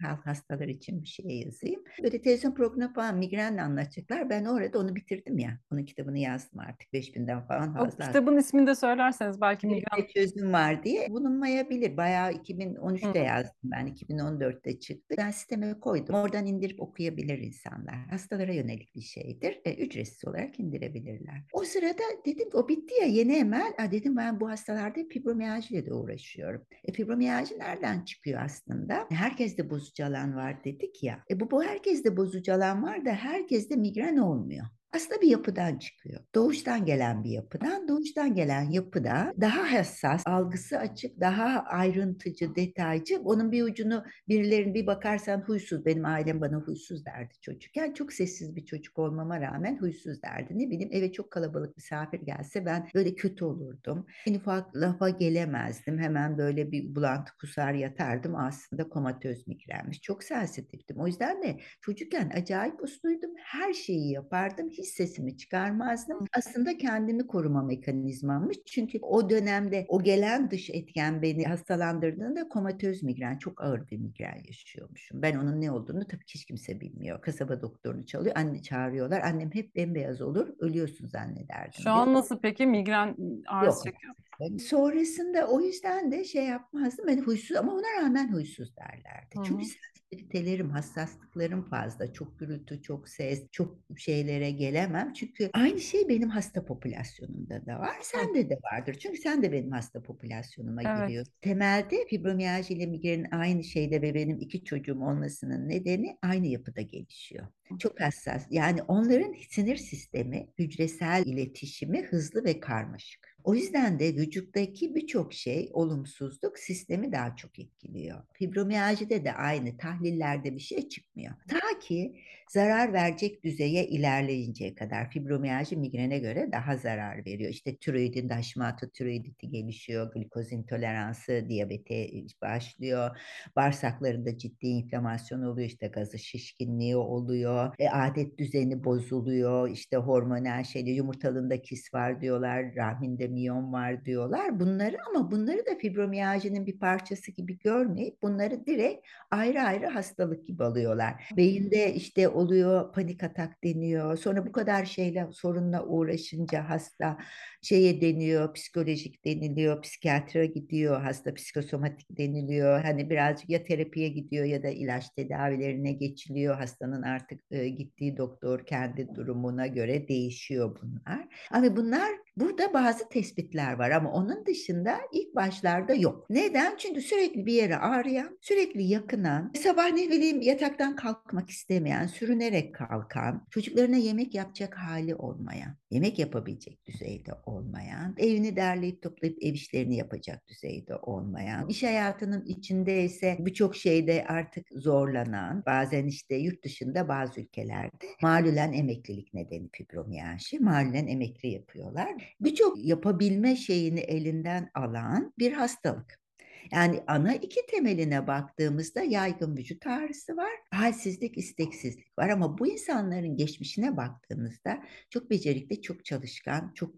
[0.00, 1.82] halk hastalar için bir şey yazayım.
[2.02, 4.30] Böyle televizyon programı falan migrenle anlatacaklar.
[4.30, 5.58] Ben orada onu bitirdim ya.
[5.72, 8.04] Onun kitabını yazdım artık 5000'den falan fazla.
[8.04, 10.06] O kitabın ismini de söylerseniz belki migran...
[10.14, 11.96] çözüm var diye bulunmayabilir.
[11.96, 13.24] Bayağı 2013'te Hı.
[13.24, 13.86] yazdım ben.
[13.86, 15.14] 2014'te çıktı.
[15.18, 16.14] Ben sisteme koydum.
[16.14, 17.96] Oradan indirip okuyabilir insanlar.
[18.10, 19.60] Hastalara yönelik bir şeydir.
[19.64, 21.44] E, ücretsiz olarak indirebilirler.
[21.52, 23.72] O sırada dedim ki o bitti ya yeni emel.
[23.78, 26.66] A, dedim ben bu hastalarda fibromiyalji ile de uğraşıyorum.
[26.84, 29.06] E, fibromiyalji nereden çıkıyor aslında?
[29.38, 31.24] Herkeste bozucu alan var dedik ya.
[31.30, 36.20] E, bu, bu herkeste bozucu alan var da herkeste migren olmuyor aslında bir yapıdan çıkıyor.
[36.34, 43.20] Doğuştan gelen bir yapıdan, doğuştan gelen yapıda daha hassas, algısı açık, daha ayrıntıcı, detaycı.
[43.24, 47.92] Onun bir ucunu birilerinin bir bakarsan huysuz, benim ailem bana huysuz derdi çocukken.
[47.92, 50.58] Çok sessiz bir çocuk olmama rağmen huysuz derdi.
[50.58, 54.06] Ne bileyim eve çok kalabalık misafir gelse ben böyle kötü olurdum.
[54.26, 55.98] En ufak lafa gelemezdim.
[55.98, 58.36] Hemen böyle bir bulantı kusar yatardım.
[58.36, 60.00] Aslında komatöz migrenmiş.
[60.00, 60.96] Çok sensitiftim.
[60.98, 63.30] O yüzden de çocukken acayip usluydum.
[63.36, 66.26] Her şeyi yapardım hiç sesimi çıkarmazdım.
[66.36, 68.56] Aslında kendimi koruma mekanizmammış.
[68.66, 74.42] Çünkü o dönemde o gelen dış etken beni hastalandırdığında komatöz migren, çok ağır bir migren
[74.46, 75.22] yaşıyormuşum.
[75.22, 77.20] Ben onun ne olduğunu tabii hiç kimse bilmiyor.
[77.20, 79.20] Kasaba doktorunu çalıyor, anne çağırıyorlar.
[79.20, 81.82] Annem hep bembeyaz olur, ölüyorsun zannederdim.
[81.82, 84.14] Şu an nasıl peki migren ağrısı çekiyor?
[84.58, 87.06] Sonrasında o yüzden de şey yapmazdım.
[87.06, 89.34] Ben huysuz ama ona rağmen huysuz derlerdi.
[89.34, 89.44] Hı-hı.
[89.44, 89.64] Çünkü
[90.10, 92.12] sensitivitelerim, hassaslıklarım fazla.
[92.12, 95.12] Çok gürültü, çok ses, çok şeylere gelemem.
[95.12, 97.96] Çünkü aynı şey benim hasta popülasyonumda da var.
[98.02, 98.94] Sende de vardır.
[98.94, 101.08] Çünkü sen de benim hasta popülasyonuma evet.
[101.08, 101.34] giriyorsun.
[101.40, 107.46] Temelde fibromiyalji ile migrenin aynı şeyde ve benim iki çocuğum olmasının nedeni aynı yapıda gelişiyor.
[107.78, 108.46] Çok hassas.
[108.50, 113.27] Yani onların sinir sistemi, hücresel iletişimi hızlı ve karmaşık.
[113.44, 118.22] O yüzden de vücuttaki birçok şey, olumsuzluk sistemi daha çok etkiliyor.
[118.32, 121.34] Fibromiyajide de aynı tahlillerde bir şey çıkmıyor.
[121.48, 122.14] Ta ki
[122.50, 127.50] zarar verecek düzeye ilerleyinceye kadar fibromiyajı migrene göre daha zarar veriyor.
[127.50, 132.08] İşte tiroidin daşmatı tiroiditi gelişiyor, glikoz intoleransı, diyabete
[132.42, 133.16] başlıyor.
[133.56, 137.74] Bağırsaklarında ciddi inflamasyon oluyor, işte gazı şişkinliği oluyor.
[137.78, 144.60] E, adet düzeni bozuluyor, işte hormonal şeyler, yumurtalığında kis var diyorlar, rahminde miyon var diyorlar.
[144.60, 150.64] Bunları ama bunları da fibromiyajinin bir parçası gibi görmeyip bunları direkt ayrı ayrı hastalık gibi
[150.64, 151.14] alıyorlar.
[151.36, 154.16] Beyinde işte oluyor panik atak deniyor.
[154.16, 157.18] Sonra bu kadar şeyle sorunla uğraşınca hasta
[157.62, 162.82] şeye deniyor, psikolojik deniliyor, psikiyatra gidiyor, hasta psikosomatik deniliyor.
[162.82, 166.56] Hani birazcık ya terapiye gidiyor ya da ilaç tedavilerine geçiliyor.
[166.56, 171.28] Hastanın artık e, gittiği doktor kendi durumuna göre değişiyor bunlar.
[171.50, 172.08] Ama bunlar
[172.40, 176.26] Burada bazı tespitler var ama onun dışında ilk başlarda yok.
[176.30, 176.76] Neden?
[176.76, 183.46] Çünkü sürekli bir yere ağrıyan, sürekli yakınan, sabah ne bileyim yataktan kalkmak istemeyen, sürünerek kalkan,
[183.50, 190.48] çocuklarına yemek yapacak hali olmayan, yemek yapabilecek düzeyde olmayan, evini derleyip toplayıp ev işlerini yapacak
[190.48, 197.40] düzeyde olmayan, iş hayatının içinde ise birçok şeyde artık zorlanan, bazen işte yurt dışında bazı
[197.40, 202.36] ülkelerde malulen emeklilik nedeni fibromiyalji, malulen emekli yapıyorlar.
[202.40, 206.27] Birçok yapabilme şeyini elinden alan bir hastalık.
[206.72, 212.28] Yani ana iki temeline baktığımızda yaygın vücut ağrısı var, halsizlik, isteksizlik var.
[212.28, 216.94] Ama bu insanların geçmişine baktığımızda çok becerikli, çok çalışkan, çok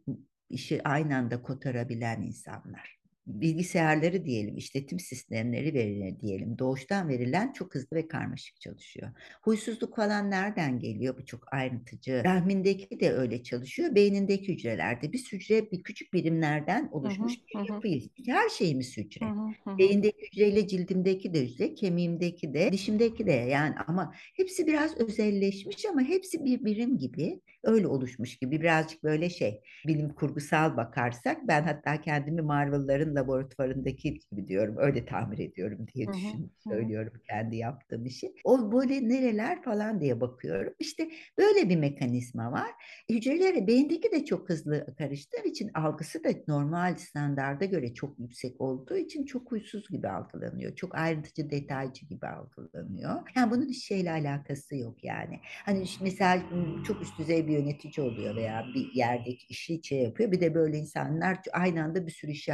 [0.51, 3.00] işi aynı anda kotarabilen insanlar
[3.41, 6.59] bilgisayarları diyelim, işletim sistemleri verilir diyelim.
[6.59, 9.11] Doğuştan verilen çok hızlı ve karmaşık çalışıyor.
[9.43, 11.19] Huysuzluk falan nereden geliyor?
[11.19, 12.23] Bu çok ayrıntıcı.
[12.25, 13.95] Rahmindeki de öyle çalışıyor.
[13.95, 15.13] Beynindeki hücrelerde.
[15.13, 18.09] Biz hücre bir küçük birimlerden oluşmuş hı hı, bir yapıyız.
[18.27, 19.27] Her şeyimiz hücre.
[19.27, 24.97] Hı hı, Beyindeki hücreyle cildimdeki de hücre, kemiğimdeki de, dişimdeki de yani ama hepsi biraz
[24.97, 31.49] özelleşmiş ama hepsi bir birim gibi öyle oluşmuş gibi birazcık böyle şey bilim kurgusal bakarsak
[31.49, 38.07] ben hatta kendimi Marvel'ların laboratuvarındaki gibi diyorum öyle tamir ediyorum diye düşün söylüyorum kendi yaptığım
[38.07, 38.35] işi.
[38.45, 40.75] O böyle nereler falan diye bakıyorum.
[40.79, 42.71] İşte böyle bir mekanizma var.
[43.11, 48.97] Hücreleri beyindeki de çok hızlı karıştığı için algısı da normal standarda göre çok yüksek olduğu
[48.97, 50.75] için çok huysuz gibi algılanıyor.
[50.77, 53.23] Çok ayrıntıcı detaycı gibi algılanıyor.
[53.37, 55.41] Yani bunun hiç şeyle alakası yok yani.
[55.65, 56.43] Hani mesela
[56.87, 60.33] çok üst düzey bir yönetici oluyor veya bir yerdeki işi şey yapıyor.
[60.33, 62.53] Bir de böyle insanlar aynı anda bir sürü işi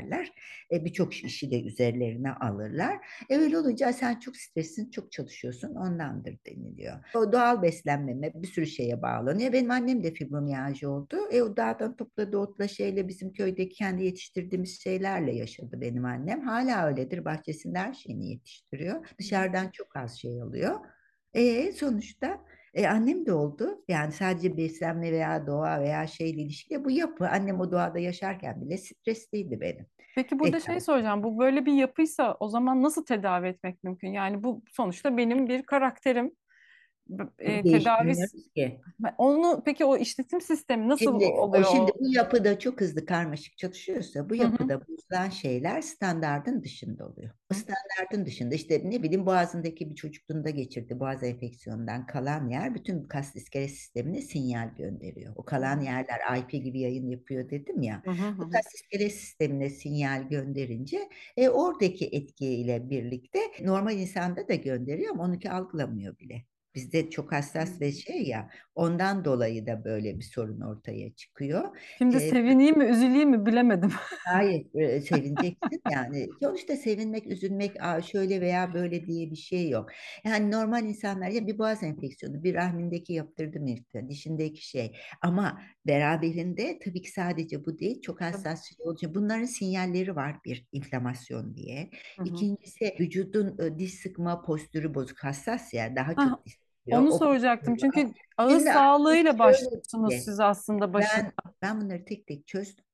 [0.00, 0.32] hallederler.
[0.72, 2.98] E, Birçok işi de üzerlerine alırlar.
[3.30, 6.96] E, öyle olunca sen çok stressin, çok çalışıyorsun ondandır deniliyor.
[7.14, 9.52] O doğal beslenmeme bir sürü şeye bağlanıyor.
[9.52, 11.16] Benim annem de fibromiyalji oldu.
[11.30, 16.40] E, o dağdan topladığı otla şeyle bizim köydeki kendi yetiştirdiğimiz şeylerle yaşadı benim annem.
[16.40, 17.24] Hala öyledir.
[17.24, 19.06] Bahçesinde her şeyini yetiştiriyor.
[19.18, 20.80] Dışarıdan çok az şey alıyor.
[21.34, 22.40] E, sonuçta
[22.74, 23.84] e, annem de oldu.
[23.88, 27.28] Yani sadece beslenme veya doğa veya şeyle ilişkili bu yapı.
[27.28, 29.86] Annem o doğada yaşarken bile stresliydi benim.
[30.14, 31.22] Peki burada e, şey soracağım.
[31.22, 34.08] Bu böyle bir yapıysa o zaman nasıl tedavi etmek mümkün?
[34.08, 36.32] Yani bu sonuçta benim bir karakterim.
[37.38, 38.14] E, tedavi
[38.54, 38.80] ki.
[39.18, 41.64] Onu peki o işletim sistemi nasıl şimdi, oluyor?
[41.64, 44.82] O şimdi bu yapıda çok hızlı karmaşık çalışıyorsa bu yapıda Hı-hı.
[44.88, 47.30] bozulan şeyler standardın dışında oluyor.
[47.52, 53.04] O standartın dışında işte ne bileyim boğazındaki bir çocukluğunda geçirdi boğaz enfeksiyonundan kalan yer bütün
[53.04, 55.32] kas iskelet sistemine sinyal gönderiyor.
[55.36, 58.02] O kalan yerler IP gibi yayın yapıyor dedim ya.
[58.38, 65.24] Bu kas iskelet sistemine sinyal gönderince e, oradaki etkiyle birlikte normal insanda da gönderiyor ama
[65.24, 66.44] onunki algılamıyor bile.
[66.74, 71.76] Bizde çok hassas ve şey ya ondan dolayı da böyle bir sorun ortaya çıkıyor.
[71.98, 73.90] Şimdi ee, sevineyim mi üzüleyim mi bilemedim.
[74.24, 74.66] Hayır
[75.00, 79.90] sevineceksin yani sonuçta sevinmek üzülmek şöyle veya böyle diye bir şey yok.
[80.24, 86.78] Yani normal insanlar ya bir boğaz enfeksiyonu bir rahmindeki yaptırdım işte dişindeki şey ama beraberinde
[86.84, 89.14] tabii ki sadece bu değil çok hassas şey olacak.
[89.14, 91.90] Bunların sinyalleri var bir inflamasyon diye.
[92.16, 92.28] Hı hı.
[92.28, 96.59] İkincisi vücudun diş sıkma postürü bozuk hassas ya daha ha, çok diş
[96.92, 101.32] onu soracaktım çünkü ağız Şimdi sağlığıyla başlıyorsunuz siz aslında başında.
[101.44, 102.84] Ben, ben bunları tek tek çözdüm.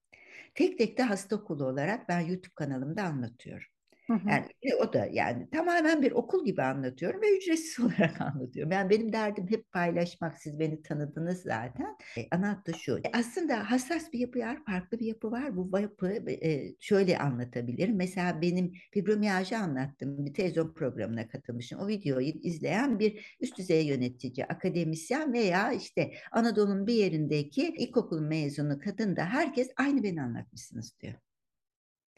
[0.55, 3.66] Tek tek de hasta okulu olarak ben YouTube kanalımda anlatıyorum.
[4.08, 4.46] Yani
[4.80, 8.72] o da yani tamamen bir okul gibi anlatıyorum ve ücretsiz olarak anlatıyorum.
[8.72, 10.38] Yani benim derdim hep paylaşmak.
[10.38, 11.96] Siz beni tanıdınız zaten.
[12.18, 12.96] E, ana şu.
[12.96, 15.56] E, aslında hassas bir yapı var, farklı bir yapı var.
[15.56, 17.96] Bu yapı e, şöyle anlatabilirim.
[17.96, 20.26] Mesela benim fibromiyajı anlattım.
[20.26, 21.80] Bir televizyon programına katılmışım.
[21.80, 28.78] O videoyu izleyen bir üst düzey yönetici, akademisyen veya işte Anadolu'nun bir yerindeki ilkokul mezunu
[28.78, 31.25] kadın da herkes aynı beni anlatmışsınız diyor.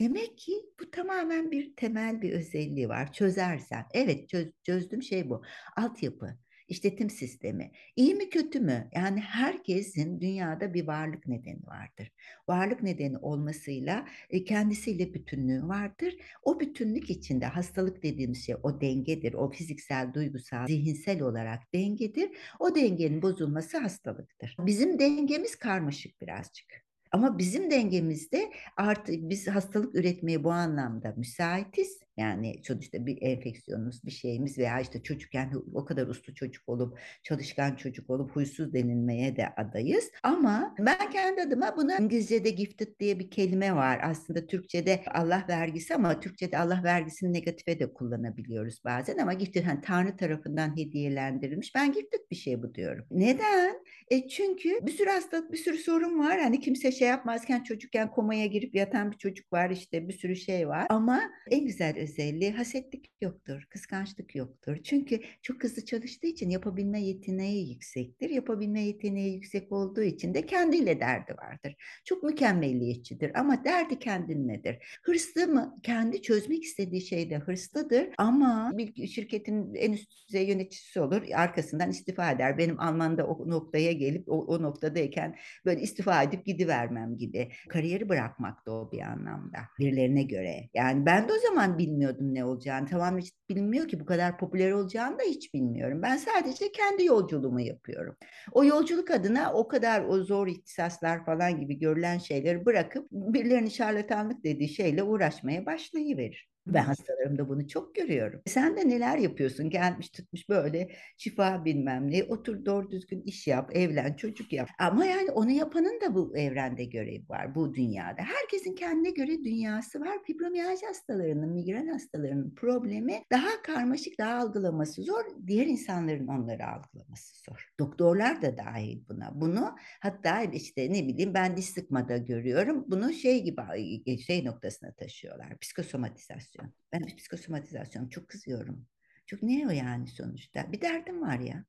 [0.01, 3.13] Demek ki bu tamamen bir temel bir özelliği var.
[3.13, 3.85] Çözersen.
[3.95, 5.43] Evet çöz, çözdüğüm şey bu.
[5.77, 7.71] Altyapı, işletim sistemi.
[7.97, 8.89] İyi mi kötü mü?
[8.95, 12.13] Yani herkesin dünyada bir varlık nedeni vardır.
[12.49, 16.17] Varlık nedeni olmasıyla e, kendisiyle bütünlüğü vardır.
[16.43, 19.35] O bütünlük içinde hastalık dediğimiz şey o dengedir.
[19.35, 22.31] O fiziksel, duygusal, zihinsel olarak dengedir.
[22.59, 24.57] O dengenin bozulması hastalıktır.
[24.59, 26.88] Bizim dengemiz karmaşık birazcık.
[27.13, 32.08] Ama bizim dengemizde artık biz hastalık üretmeye bu anlamda müsaitiz.
[32.19, 37.77] Yani sonuçta bir enfeksiyonumuz, bir şeyimiz veya işte çocukken o kadar uslu çocuk olup, çalışkan
[37.77, 40.11] çocuk olup huysuz denilmeye de adayız.
[40.23, 44.01] Ama ben kendi adıma buna İngilizce'de gifted diye bir kelime var.
[44.03, 49.81] Aslında Türkçe'de Allah vergisi ama Türkçe'de Allah vergisini negatife de kullanabiliyoruz bazen ama gifted hani
[49.81, 51.75] Tanrı tarafından hediyelendirilmiş.
[51.75, 53.05] Ben gifted bir şey bu diyorum.
[53.11, 53.75] Neden?
[54.11, 56.41] E çünkü bir sürü hastalık, bir sürü sorun var.
[56.41, 60.69] Hani kimse şey yapmazken çocukken komaya girip yatan bir çocuk var işte bir sürü şey
[60.69, 60.87] var.
[60.91, 64.77] Ama en güzel özelliği hasetlik yoktur, kıskançlık yoktur.
[64.85, 68.31] Çünkü çok hızlı çalıştığı için yapabilme yeteneği yüksektir.
[68.31, 71.77] Yapabilme yeteneği yüksek olduğu için de kendiyle derdi vardır.
[72.05, 74.77] Çok mükemmelliyetçidir ama derdi kendinledir.
[75.03, 75.79] Hırslı mı?
[75.83, 81.23] Kendi çözmek istediği şeyde hırslıdır ama bir şirketin en üst düzey yöneticisi olur.
[81.35, 82.59] Arkasından istifa eder.
[82.59, 87.49] Benim Alman'da o noktaya gelip o, o noktadayken böyle istifa edip gidivermem gibi.
[87.69, 89.59] Kariyeri bırakmak da o bir anlamda.
[89.79, 90.69] Birilerine göre.
[90.75, 92.87] Yani ben de o zaman bilmiyordum ne olacağını.
[92.87, 96.03] Tamam hiç bilmiyor ki bu kadar popüler olacağını da hiç bilmiyorum.
[96.03, 98.17] Ben sadece kendi yolculuğumu yapıyorum.
[98.53, 104.45] O yolculuk adına o kadar o zor ihtisaslar falan gibi görülen şeyleri bırakıp birilerinin şarlatanlık
[104.45, 106.49] dediği şeyle uğraşmaya başlayıverir.
[106.75, 108.43] Ben hastalarımda bunu çok görüyorum.
[108.47, 109.71] Sen de neler yapıyorsun?
[109.71, 112.25] Gelmiş tutmuş böyle şifa bilmem ne.
[112.25, 114.69] Otur doğru düzgün iş yap, evlen, çocuk yap.
[114.79, 118.23] Ama yani onu yapanın da bu evrende görevi var, bu dünyada.
[118.23, 120.19] Herkesin kendine göre dünyası var.
[120.27, 125.25] Fibromiyalji hastalarının, migren hastalarının problemi daha karmaşık, daha algılaması zor.
[125.47, 127.69] Diğer insanların onları algılaması zor.
[127.81, 129.41] Doktorlar da dahil buna.
[129.41, 132.85] Bunu hatta işte ne bileyim ben diş sıkmada görüyorum.
[132.89, 135.59] Bunu şey gibi şey noktasına taşıyorlar.
[135.59, 136.58] Psikosomatizasyon.
[136.93, 138.87] Ben psikosomatizasyon çok kızıyorum.
[139.27, 140.73] Çok ne o yani sonuçta?
[140.73, 141.65] Bir derdim var ya.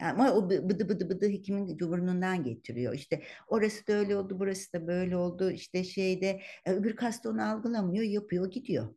[0.00, 2.94] Ama o bıdı bıdı bıdı hekimin burnundan getiriyor.
[2.94, 5.50] İşte orası da öyle oldu, burası da böyle oldu.
[5.50, 8.94] İşte şeyde öbür hasta onu algılamıyor, yapıyor, gidiyor.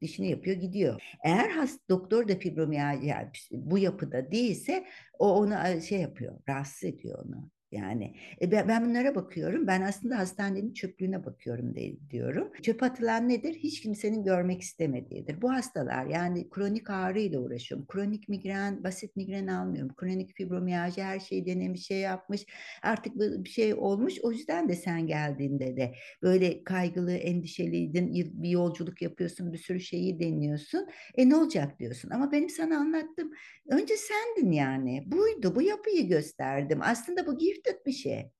[0.00, 1.02] Dişini yapıyor, gidiyor.
[1.24, 3.14] Eğer hasta, doktor da fibromiyalji
[3.50, 4.86] bu yapıda değilse
[5.18, 7.50] o onu şey yapıyor, rahatsız ediyor onu.
[7.72, 9.66] Yani e, ben bunlara bakıyorum.
[9.66, 12.52] Ben aslında hastanenin çöplüğüne bakıyorum de, diyorum.
[12.62, 13.54] Çöp atılan nedir?
[13.54, 15.42] Hiç kimsenin görmek istemediğidir.
[15.42, 17.86] Bu hastalar yani kronik ağrıyla uğraşıyorum.
[17.86, 19.94] Kronik migren, basit migren almıyorum.
[19.96, 22.46] Kronik fibromiyalji her şeyi denemiş, şey yapmış.
[22.82, 24.14] Artık bir şey olmuş.
[24.22, 28.14] O yüzden de sen geldiğinde de böyle kaygılı, endişeliydin.
[28.42, 30.86] Bir yolculuk yapıyorsun, bir sürü şeyi deniyorsun.
[31.14, 32.10] E ne olacak diyorsun.
[32.10, 33.32] Ama benim sana anlattım.
[33.68, 35.02] Önce sendin yani.
[35.06, 35.54] Buydu.
[35.54, 36.78] Bu yapıyı gösterdim.
[36.82, 38.30] Aslında bu gift gifted bir şey.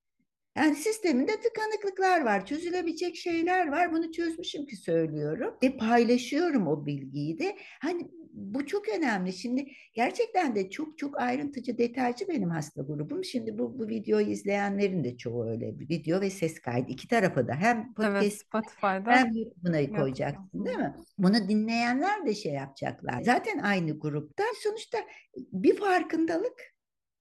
[0.56, 3.92] Yani sisteminde tıkanıklıklar var, çözülebilecek şeyler var.
[3.92, 5.54] Bunu çözmüşüm ki söylüyorum.
[5.62, 7.56] Ve paylaşıyorum o bilgiyi de.
[7.80, 9.32] Hani bu çok önemli.
[9.32, 13.24] Şimdi gerçekten de çok çok ayrıntıcı, detaycı benim hasta grubum.
[13.24, 15.78] Şimdi bu, bu videoyu izleyenlerin de çoğu öyle.
[15.78, 17.54] bir Video ve ses kaydı iki tarafa da.
[17.54, 20.94] Hem podcast evet, Spotify'da hem buna koyacaksın değil mi?
[21.18, 23.22] Bunu dinleyenler de şey yapacaklar.
[23.22, 24.44] Zaten aynı grupta.
[24.62, 24.98] Sonuçta
[25.36, 26.74] bir farkındalık,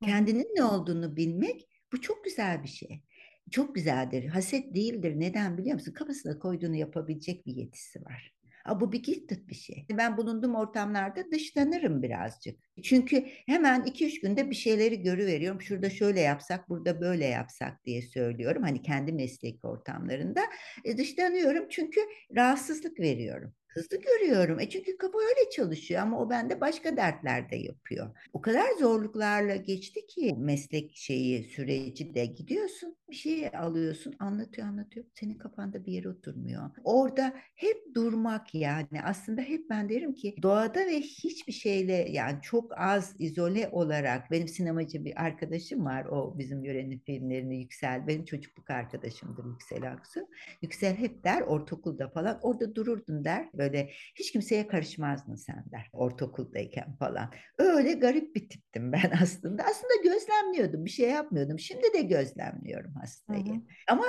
[0.04, 3.04] kendinin ne olduğunu bilmek bu çok güzel bir şey.
[3.52, 4.26] Çok güzeldir.
[4.28, 5.14] Haset değildir.
[5.20, 5.94] Neden biliyor musun?
[5.94, 8.40] Kafasına koyduğunu yapabilecek bir yetisi var.
[8.66, 9.86] Ama bu bir gifted bir şey.
[9.92, 12.60] Ben bulunduğum ortamlarda dışlanırım birazcık.
[12.84, 15.62] Çünkü hemen iki üç günde bir şeyleri görüveriyorum.
[15.62, 18.64] Şurada şöyle yapsak, burada böyle yapsak diye söylüyorum.
[18.64, 20.42] Hani kendi meslek ortamlarında.
[20.86, 22.00] E, dışlanıyorum çünkü
[22.36, 24.60] rahatsızlık veriyorum hızlı görüyorum.
[24.60, 28.10] E çünkü kafa öyle çalışıyor ama o bende başka dertler de yapıyor.
[28.34, 35.06] O kadar zorluklarla geçti ki meslek şeyi süreci de gidiyorsun bir şey alıyorsun anlatıyor anlatıyor
[35.14, 36.70] senin kafanda bir yere oturmuyor.
[36.84, 42.80] Orada hep durmak yani aslında hep ben derim ki doğada ve hiçbir şeyle yani çok
[42.80, 48.70] az izole olarak benim sinemacı bir arkadaşım var o bizim yörenin filmlerini Yüksel benim çocukluk
[48.70, 50.28] arkadaşımdır Yüksel Aksu.
[50.62, 53.69] Yüksel hep der ortaokulda falan orada dururdun der böyle
[54.16, 57.32] hiç kimseye karışmazdın sen der ortaokuldayken falan.
[57.58, 59.64] Öyle garip bir tiptim ben aslında.
[59.64, 61.60] Aslında gözlemliyordum bir şey yapmıyordum.
[61.60, 63.46] Şimdi de gözlemliyorum hastayı.
[63.46, 63.62] Hı hı.
[63.92, 64.04] Ama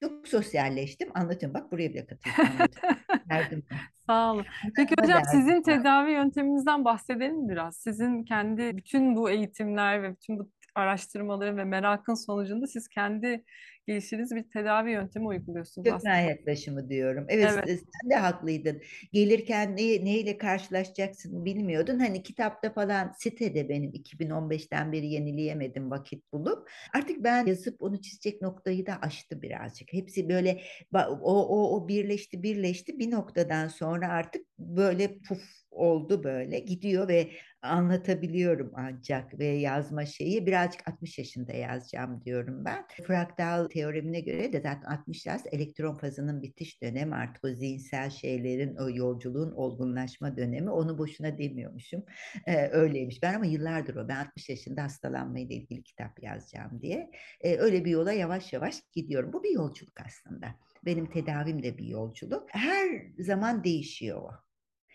[0.00, 1.08] çok sosyalleştim.
[1.14, 3.64] Anlatıyorum bak buraya bile katılıyorum.
[4.06, 4.44] Sağ olun.
[4.76, 7.76] Peki hocam sizin tedavi yönteminizden bahsedelim biraz.
[7.76, 13.44] Sizin kendi bütün bu eğitimler ve bütün bu araştırmaların ve merakın sonucunda siz kendi
[13.86, 17.26] geliştirdiğiniz bir tedavi yöntemi uyguluyorsunuz Kökmen yaklaşımı diyorum.
[17.28, 18.82] Evet, evet, sen de haklıydın.
[19.12, 21.98] Gelirken ne, neyle karşılaşacaksın bilmiyordun.
[21.98, 26.70] Hani kitapta falan sitede benim 2015'ten beri yenileyemedim vakit bulup.
[26.94, 29.92] Artık ben yazıp onu çizecek noktayı da aştı birazcık.
[29.92, 30.60] Hepsi böyle
[30.94, 37.30] o, o, o birleşti birleşti bir noktadan sonra artık böyle puf oldu böyle gidiyor ve
[37.64, 42.86] anlatabiliyorum ancak ve yazma şeyi birazcık 60 yaşında yazacağım diyorum ben.
[43.06, 48.76] Fraktal teoremine göre de zaten 60 yaş elektron fazının bitiş dönemi artık o zihinsel şeylerin
[48.76, 52.04] o yolculuğun olgunlaşma dönemi onu boşuna demiyormuşum.
[52.46, 57.56] Ee, öyleymiş ben ama yıllardır o ben 60 yaşında hastalanmayla ilgili kitap yazacağım diye ee,
[57.56, 59.32] öyle bir yola yavaş yavaş gidiyorum.
[59.32, 60.46] Bu bir yolculuk aslında.
[60.84, 62.48] Benim tedavim de bir yolculuk.
[62.48, 64.43] Her zaman değişiyor o.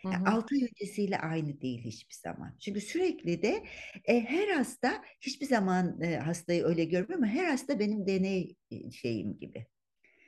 [0.06, 2.58] Hı 6 ay öncesiyle aynı değil hiçbir zaman.
[2.60, 3.64] Çünkü sürekli de
[4.06, 8.92] e, her hasta hiçbir zaman e, hastayı öyle görmüyor ama her hasta benim deney e,
[8.92, 9.68] şeyim gibi.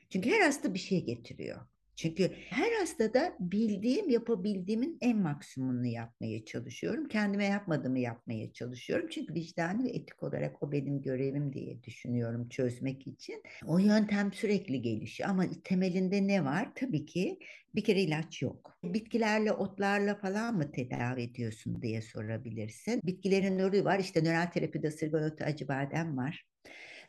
[0.10, 1.68] Çünkü her hasta bir şey getiriyor.
[1.96, 7.08] Çünkü her hastada bildiğim, yapabildiğimin en maksimumunu yapmaya çalışıyorum.
[7.08, 9.08] Kendime yapmadığımı yapmaya çalışıyorum.
[9.12, 13.44] Çünkü vicdani ve etik olarak o benim görevim diye düşünüyorum çözmek için.
[13.66, 16.72] O yöntem sürekli gelişiyor ama temelinde ne var?
[16.76, 17.40] Tabii ki
[17.76, 18.78] bir kere ilaç yok.
[18.84, 23.02] Bitkilerle, otlarla falan mı tedavi ediyorsun diye sorabilirsin.
[23.04, 24.00] Bitkilerin nörü var.
[24.00, 26.44] İşte nöral terapide ısırgan otu, acı badem var.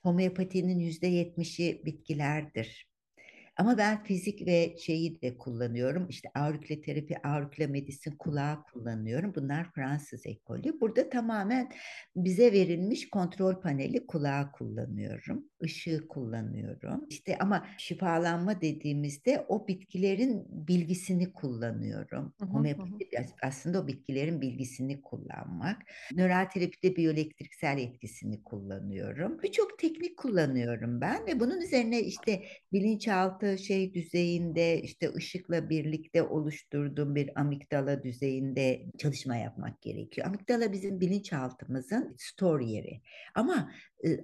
[0.02, 2.91] Homeopatinin %70'i bitkilerdir.
[3.56, 6.08] Ama ben fizik ve şeyi de kullanıyorum.
[6.08, 9.34] İşte aurikleterapi, auriklemedisin kulağı kullanıyorum.
[9.34, 10.80] Bunlar Fransız ekolü.
[10.80, 11.72] Burada tamamen
[12.16, 15.44] bize verilmiş kontrol paneli kulağı kullanıyorum.
[15.60, 17.06] Işığı kullanıyorum.
[17.08, 22.34] İşte ama şifalanma dediğimizde o bitkilerin bilgisini kullanıyorum.
[22.40, 25.82] Homeopati aslında o bitkilerin bilgisini kullanmak.
[26.12, 29.42] Nöral terapide biyoelektriksel etkisini kullanıyorum.
[29.42, 36.22] Birçok teknik kullanıyorum ben ve bunun üzerine işte bilinçaltı bilinçaltı şey düzeyinde işte ışıkla birlikte
[36.22, 40.26] oluşturduğum bir amigdala düzeyinde çalışma yapmak gerekiyor.
[40.26, 43.00] Amigdala bizim bilinçaltımızın store yeri.
[43.34, 43.72] Ama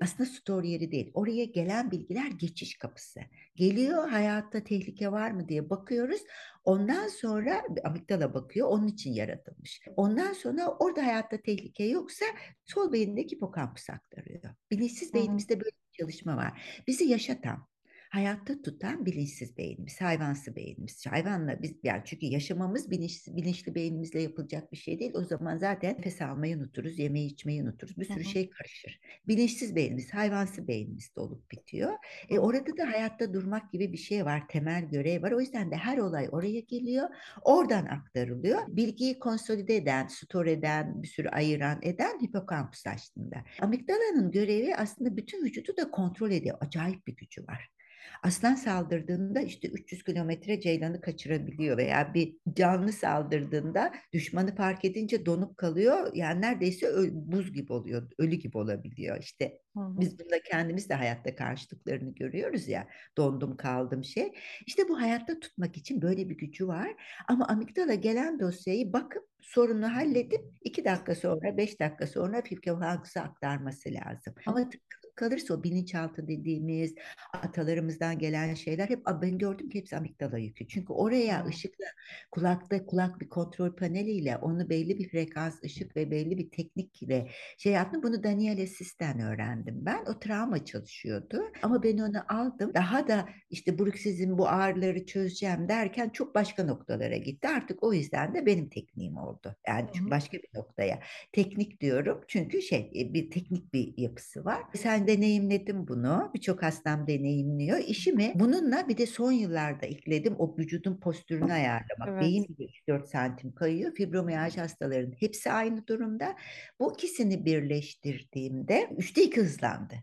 [0.01, 1.11] aslında store yeri değil.
[1.14, 3.21] Oraya gelen bilgiler geçiş kapısı.
[3.57, 6.21] Geliyor hayatta tehlike var mı diye bakıyoruz.
[6.64, 9.81] Ondan sonra amigdala bakıyor onun için yaratılmış.
[9.97, 12.27] Ondan sonra orada hayatta tehlike yoksa
[12.64, 14.55] sol beyindeki hipokampüs aktarıyor.
[14.71, 16.83] Bilinçsiz beynimizde böyle bir çalışma var.
[16.87, 17.66] Bizi yaşatan,
[18.11, 21.07] hayatta tutan bilinçsiz beynimiz, hayvansı beynimiz.
[21.07, 25.13] Hayvanla biz yani çünkü yaşamamız bilinçli, bilinçli beynimizle yapılacak bir şey değil.
[25.15, 27.99] O zaman zaten nefes almayı unuturuz, yemeği içmeyi unuturuz.
[27.99, 28.25] Bir sürü Hı-hı.
[28.25, 29.01] şey karışır.
[29.29, 31.93] Bilinçsiz beynimiz, hayvansı beynimiz de olup bitiyor.
[32.31, 35.33] E, orada da hayatta durmak gibi bir şey var, temel görev var.
[35.33, 37.09] O yüzden de her olay oraya geliyor.
[37.43, 38.59] Oradan aktarılıyor.
[38.69, 43.37] Bilgiyi konsolide eden, store eden, bir sürü ayıran eden hipokampus aslında.
[43.61, 46.59] Amigdalanın görevi aslında bütün vücudu da kontrol ediyor.
[46.61, 47.78] Acayip bir gücü var.
[48.23, 55.57] Aslan saldırdığında işte 300 kilometre ceylanı kaçırabiliyor veya bir canlı saldırdığında düşmanı fark edince donup
[55.57, 56.11] kalıyor.
[56.15, 59.19] Yani neredeyse buz gibi oluyor, ölü gibi olabiliyor.
[59.21, 62.89] İşte biz bunda kendimiz de hayatta karşılıklarını görüyoruz ya.
[63.17, 64.33] Dondum kaldım şey.
[64.67, 66.89] İşte bu hayatta tutmak için böyle bir gücü var.
[67.29, 73.91] Ama amigdala gelen dosyayı bakıp sorunu halledip iki dakika sonra, beş dakika sonra hipokampüse aktarması
[73.91, 74.35] lazım.
[74.47, 74.71] Ama
[75.19, 76.95] kalırsa o bilinçaltı dediğimiz
[77.33, 80.69] atalarımızdan gelen şeyler hep ben gördüm ki hepsi amigdala yükü.
[80.69, 81.85] Çünkü oraya ışıkla
[82.31, 87.73] kulakta kulak bir kontrol paneliyle onu belli bir frekans ışık ve belli bir teknikle şey
[87.73, 88.03] yaptım.
[88.03, 90.05] Bunu Daniel Sis'ten öğrendim ben.
[90.07, 92.75] O travma çalışıyordu ama ben onu aldım.
[92.75, 97.49] Daha da işte bruksizm bu ağrıları çözeceğim derken çok başka noktalara gitti.
[97.49, 99.57] Artık o yüzden de benim tekniğim oldu.
[99.66, 101.01] Yani çünkü başka bir noktaya.
[101.33, 104.62] Teknik diyorum çünkü şey bir teknik bir yapısı var.
[104.75, 106.31] Sen deneyimledim bunu.
[106.35, 107.79] Birçok hastam deneyimliyor.
[107.79, 110.37] İşimi bununla bir de son yıllarda ekledim.
[110.39, 112.09] O vücudun postürünü ayarlamak.
[112.09, 112.23] Evet.
[112.23, 112.57] Beyin
[112.89, 113.95] 4 santim kayıyor.
[113.95, 116.37] Fibromiyaj hastaların hepsi aynı durumda.
[116.81, 119.95] Bu ikisini birleştirdiğimde üçte iki hızlandı.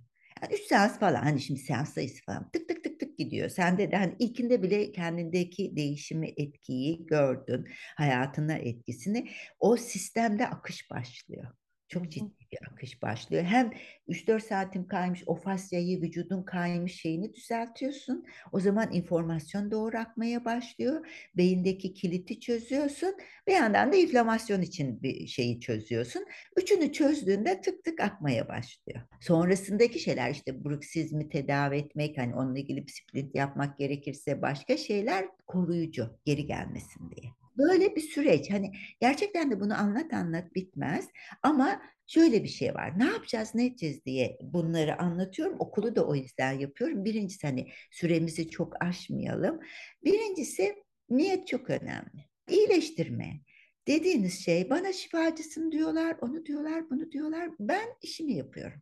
[0.42, 3.50] Yani üç seans falan hani şimdi seans sayısı falan tık tık tık tık gidiyor.
[3.50, 7.68] Sende de hani ilkinde bile kendindeki değişimi etkiyi gördün.
[7.98, 9.30] Hayatına etkisini.
[9.60, 11.52] O sistemde akış başlıyor.
[11.88, 13.44] Çok ciddi bir akış başlıyor.
[13.44, 13.72] Hem
[14.08, 18.26] 3-4 saatin kaymış o fasyayı vücudun kaymış şeyini düzeltiyorsun.
[18.52, 21.08] O zaman informasyon doğru akmaya başlıyor.
[21.38, 23.16] Beyindeki kiliti çözüyorsun.
[23.48, 26.26] Bir yandan da inflamasyon için bir şeyi çözüyorsun.
[26.58, 29.02] Üçünü çözdüğünde tık tık akmaya başlıyor.
[29.22, 35.26] Sonrasındaki şeyler işte bruksizmi tedavi etmek, hani onunla ilgili bir sprint yapmak gerekirse başka şeyler
[35.48, 37.45] koruyucu geri gelmesin diye.
[37.58, 38.52] Böyle bir süreç.
[38.52, 41.08] Hani gerçekten de bunu anlat anlat bitmez.
[41.44, 43.00] Ama şöyle bir şey var.
[43.00, 45.56] Ne yapacağız, ne edeceğiz diye bunları anlatıyorum.
[45.60, 47.06] Okulu da o yüzden yapıyorum.
[47.06, 49.60] Birincisi hani süremizi çok aşmayalım.
[50.04, 50.76] Birincisi
[51.10, 52.26] niyet çok önemli.
[52.50, 53.42] İyileştirme.
[53.88, 57.50] Dediğiniz şey bana şifacısın diyorlar, onu diyorlar, bunu diyorlar.
[57.60, 58.82] Ben işimi yapıyorum.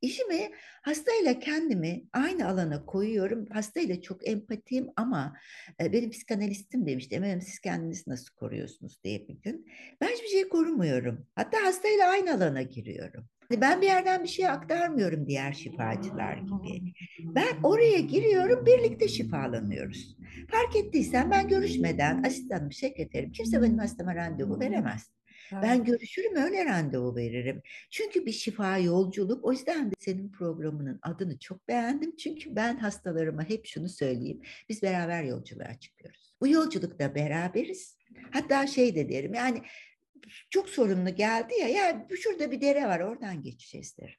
[0.00, 0.50] İşimi
[0.82, 3.46] hastayla kendimi aynı alana koyuyorum.
[3.46, 5.36] Hastayla çok empatiyim ama
[5.82, 7.14] e, benim psikanalistim demişti.
[7.14, 9.66] Efendim siz kendinizi nasıl koruyorsunuz diye bir gün.
[10.00, 11.26] Ben hiçbir şey korumuyorum.
[11.34, 13.24] Hatta hastayla aynı alana giriyorum.
[13.48, 16.94] Hani ben bir yerden bir şey aktarmıyorum diğer şifacılar gibi.
[17.18, 20.16] Ben oraya giriyorum, birlikte şifalanıyoruz.
[20.50, 25.10] Fark ettiysen ben görüşmeden asistanım, sekreterim, kimse benim hastama randevu veremez.
[25.52, 27.62] Ben görüşürüm öyle randevu veririm.
[27.90, 29.44] Çünkü bir şifa yolculuk.
[29.44, 32.16] O yüzden de senin programının adını çok beğendim.
[32.16, 34.40] Çünkü ben hastalarıma hep şunu söyleyeyim.
[34.68, 36.34] Biz beraber yolculuğa çıkıyoruz.
[36.40, 37.96] Bu yolculukta beraberiz.
[38.30, 39.62] Hatta şey de derim yani
[40.50, 44.14] çok sorunlu geldi ya ya şurada bir dere var oradan geçeceğiz derim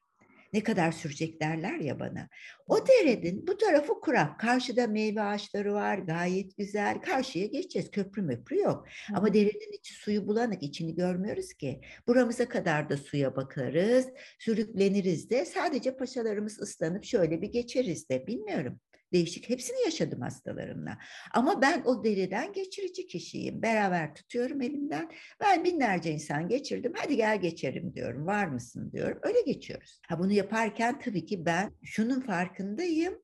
[0.53, 2.29] ne kadar sürecek derler ya bana.
[2.67, 4.39] O derenin bu tarafı kurak.
[4.39, 7.01] Karşıda meyve ağaçları var gayet güzel.
[7.01, 7.91] Karşıya geçeceğiz.
[7.91, 8.87] Köprü möprü yok.
[9.07, 9.13] Hı.
[9.15, 10.63] Ama derenin içi suyu bulanık.
[10.63, 11.81] içini görmüyoruz ki.
[12.07, 14.07] Buramıza kadar da suya bakarız.
[14.39, 15.45] Sürükleniriz de.
[15.45, 18.27] Sadece paşalarımız ıslanıp şöyle bir geçeriz de.
[18.27, 18.79] Bilmiyorum
[19.13, 19.49] değişik.
[19.49, 20.97] Hepsini yaşadım hastalarımla.
[21.33, 23.61] Ama ben o deriden geçirici kişiyim.
[23.61, 25.11] Beraber tutuyorum elimden.
[25.39, 26.93] Ben binlerce insan geçirdim.
[26.97, 28.25] Hadi gel geçerim diyorum.
[28.25, 29.19] Var mısın diyorum.
[29.21, 30.01] Öyle geçiyoruz.
[30.07, 33.21] Ha bunu yaparken tabii ki ben şunun farkındayım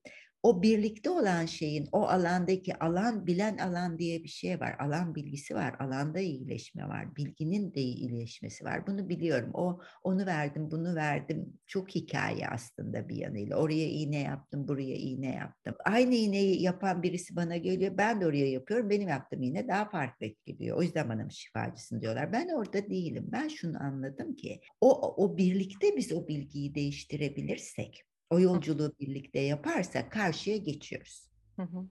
[0.47, 4.75] o birlikte olan şeyin o alandaki alan bilen alan diye bir şey var.
[4.79, 5.75] Alan bilgisi var.
[5.79, 7.15] Alanda iyileşme var.
[7.15, 8.87] Bilginin de iyileşmesi var.
[8.87, 9.51] Bunu biliyorum.
[9.53, 11.53] O onu verdim, bunu verdim.
[11.67, 13.57] Çok hikaye aslında bir yanıyla.
[13.57, 15.75] Oraya iğne yaptım, buraya iğne yaptım.
[15.85, 17.97] Aynı iğneyi yapan birisi bana geliyor.
[17.97, 18.89] Ben de oraya yapıyorum.
[18.89, 20.77] Benim yaptığım iğne daha farklı etkiliyor.
[20.77, 22.33] O yüzden bana şifacısın diyorlar.
[22.33, 23.25] Ben orada değilim.
[23.31, 30.11] Ben şunu anladım ki o o birlikte biz o bilgiyi değiştirebilirsek o yolculuğu birlikte yaparsak
[30.11, 31.29] karşıya geçiyoruz.
[31.55, 31.89] Hı hı.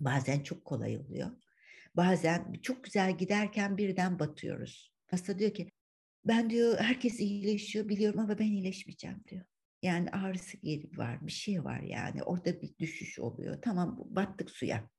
[0.00, 1.30] Bazen çok kolay oluyor.
[1.96, 4.92] Bazen çok güzel giderken birden batıyoruz.
[5.06, 5.70] Hasta diyor ki
[6.24, 9.44] ben diyor herkes iyileşiyor biliyorum ama ben iyileşmeyeceğim diyor.
[9.82, 13.62] Yani ağrısı geri var bir şey var yani orada bir düşüş oluyor.
[13.62, 14.90] Tamam battık suya.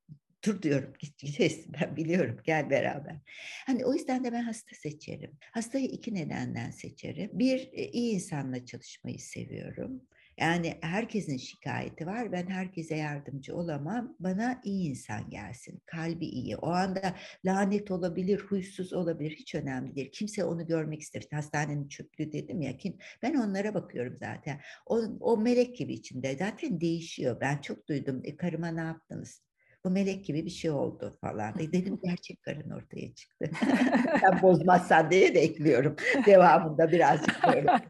[0.45, 3.19] Dur diyorum gideceğiz ben biliyorum gel beraber.
[3.65, 5.37] Hani o yüzden de ben hasta seçerim.
[5.51, 7.29] Hastayı iki nedenden seçerim.
[7.33, 10.01] Bir e, iyi insanla çalışmayı seviyorum.
[10.37, 12.31] Yani herkesin şikayeti var.
[12.31, 14.15] Ben herkese yardımcı olamam.
[14.19, 15.81] Bana iyi insan gelsin.
[15.85, 16.57] Kalbi iyi.
[16.57, 17.15] O anda
[17.45, 19.31] lanet olabilir, huysuz olabilir.
[19.31, 20.11] Hiç önemli değil.
[20.11, 21.23] Kimse onu görmek ister.
[21.31, 22.77] Hastanenin çöplüğü dedim ya.
[22.77, 22.97] Kim?
[23.21, 24.61] Ben onlara bakıyorum zaten.
[24.85, 26.37] O, o melek gibi içinde.
[26.37, 27.37] Zaten değişiyor.
[27.41, 28.21] Ben çok duydum.
[28.23, 29.41] E, karıma ne yaptınız?
[29.85, 31.53] Bu melek gibi bir şey oldu falan.
[31.59, 33.49] Dedim gerçek karın ortaya çıktı.
[34.21, 35.95] Sen bozmazsan diye de ekliyorum.
[36.25, 37.65] Devamında birazcık böyle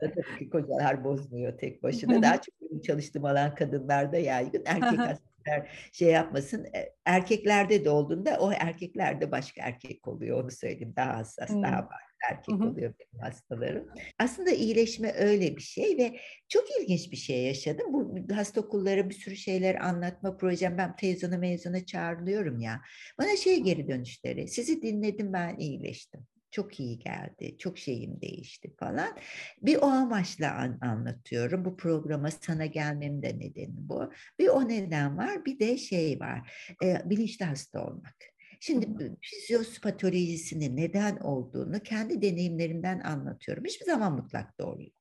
[0.00, 2.22] tabii ki kocalar bozmuyor tek başına.
[2.22, 4.62] Daha çok benim çalıştığım alan kadınlarda yaygın.
[4.66, 6.64] Erkek hastalar şey yapmasın.
[6.64, 10.44] E, erkeklerde de olduğunda o erkeklerde başka erkek oluyor.
[10.44, 10.92] Onu söyleyeyim.
[10.96, 12.68] Daha hassas, daha var erkek Hı-hı.
[12.68, 13.88] oluyor benim hastalarım.
[14.18, 17.92] Aslında iyileşme öyle bir şey ve çok ilginç bir şey yaşadım.
[17.92, 20.78] Bu hasta okullara bir sürü şeyler anlatma projem.
[20.78, 22.80] Ben teyzana mezuna çağrılıyorum ya.
[23.18, 24.48] Bana şey geri dönüşleri.
[24.48, 29.16] Sizi dinledim ben iyileştim çok iyi geldi, çok şeyim değişti falan.
[29.62, 31.64] Bir o amaçla an, anlatıyorum.
[31.64, 34.12] Bu programa sana gelmem de nedeni bu.
[34.38, 36.52] Bir o neden var, bir de şey var,
[36.84, 38.16] e, bilinçli hasta olmak.
[38.60, 43.64] Şimdi fizyospatolojisinin neden olduğunu kendi deneyimlerimden anlatıyorum.
[43.64, 44.97] Hiçbir zaman mutlak doğru yok.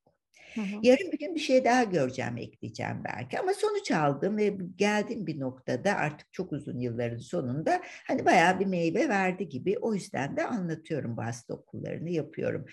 [0.58, 0.82] Hı hı.
[0.82, 3.40] Yarın bir gün bir şey daha göreceğim, ekleyeceğim belki.
[3.40, 8.66] Ama sonuç aldım ve geldiğim bir noktada artık çok uzun yılların sonunda hani bayağı bir
[8.66, 9.78] meyve verdi gibi.
[9.82, 12.66] O yüzden de anlatıyorum bu hasta okullarını yapıyorum.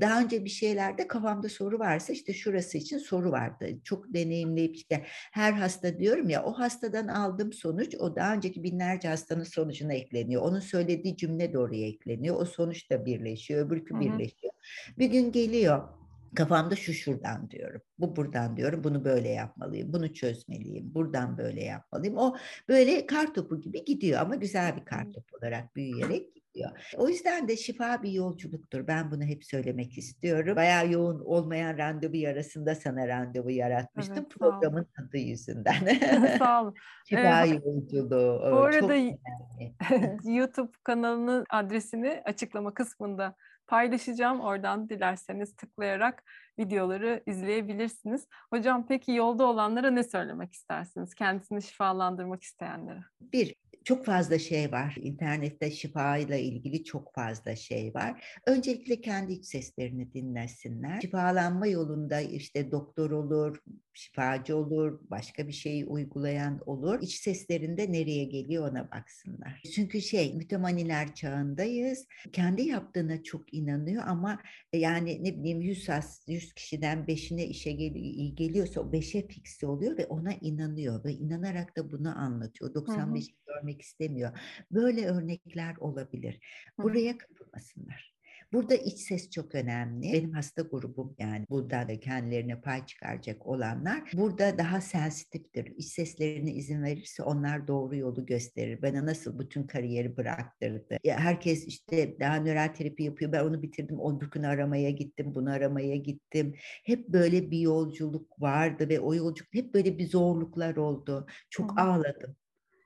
[0.00, 3.66] Daha önce bir şeylerde kafamda soru varsa işte şurası için soru vardı.
[3.84, 9.08] Çok deneyimleyip işte her hasta diyorum ya o hastadan aldığım sonuç o daha önceki binlerce
[9.08, 10.42] hastanın sonucuna ekleniyor.
[10.42, 12.36] Onun söylediği cümle de oraya ekleniyor.
[12.40, 14.52] O sonuç da birleşiyor, öbürkü birleşiyor.
[14.98, 15.99] Bir gün geliyor
[16.34, 22.16] Kafamda şu şuradan diyorum, bu buradan diyorum, bunu böyle yapmalıyım, bunu çözmeliyim, buradan böyle yapmalıyım.
[22.16, 22.36] O
[22.68, 26.70] böyle kar topu gibi gidiyor ama güzel bir kar topu olarak büyüyerek gidiyor.
[26.96, 28.86] O yüzden de şifa bir yolculuktur.
[28.86, 30.56] Ben bunu hep söylemek istiyorum.
[30.56, 35.98] Bayağı yoğun olmayan randevu arasında sana randevu yaratmıştım evet, programın adı yüzünden.
[36.38, 36.74] sağ olun.
[37.08, 38.40] şifa ee, yolculuğu.
[38.52, 38.94] Bu arada
[40.30, 43.34] YouTube kanalının adresini açıklama kısmında
[43.70, 44.40] paylaşacağım.
[44.40, 46.22] Oradan dilerseniz tıklayarak
[46.58, 48.28] videoları izleyebilirsiniz.
[48.50, 51.14] Hocam peki yolda olanlara ne söylemek istersiniz?
[51.14, 53.00] Kendisini şifalandırmak isteyenlere.
[53.20, 53.54] Bir,
[53.84, 54.96] çok fazla şey var.
[55.00, 58.40] İnternette şifa ile ilgili çok fazla şey var.
[58.46, 61.00] Öncelikle kendi iç seslerini dinlesinler.
[61.00, 63.62] Şifalanma yolunda işte doktor olur,
[63.92, 67.02] şifacı olur, başka bir şeyi uygulayan olur.
[67.02, 69.62] İç seslerinde nereye geliyor ona baksınlar.
[69.74, 72.06] Çünkü şey mütemaniler çağındayız.
[72.32, 75.88] Kendi yaptığına çok inanıyor ama e, yani ne bileyim 100,
[76.26, 77.90] 100 kişiden 5'ine işe gel
[78.34, 82.74] geliyorsa o 5'e fiksi oluyor ve ona inanıyor ve inanarak da bunu anlatıyor.
[82.74, 84.38] 95'i görmek istemiyor.
[84.70, 86.40] Böyle örnekler olabilir.
[86.78, 88.10] Buraya kapılmasınlar.
[88.52, 90.12] Burada iç ses çok önemli.
[90.12, 95.66] Benim hasta grubum yani burada da kendilerine pay çıkaracak olanlar burada daha sensitiftir.
[95.76, 98.82] İç seslerine izin verirse onlar doğru yolu gösterir.
[98.82, 100.98] Bana nasıl bütün kariyeri bıraktırdı.
[101.04, 103.32] Ya herkes işte daha nöral terapi yapıyor.
[103.32, 103.98] Ben onu bitirdim.
[104.32, 105.34] Gün aramaya gittim.
[105.34, 106.54] Bunu aramaya gittim.
[106.84, 111.26] Hep böyle bir yolculuk vardı ve o yolculuk hep böyle bir zorluklar oldu.
[111.50, 111.82] Çok Hı.
[111.82, 112.36] ağladım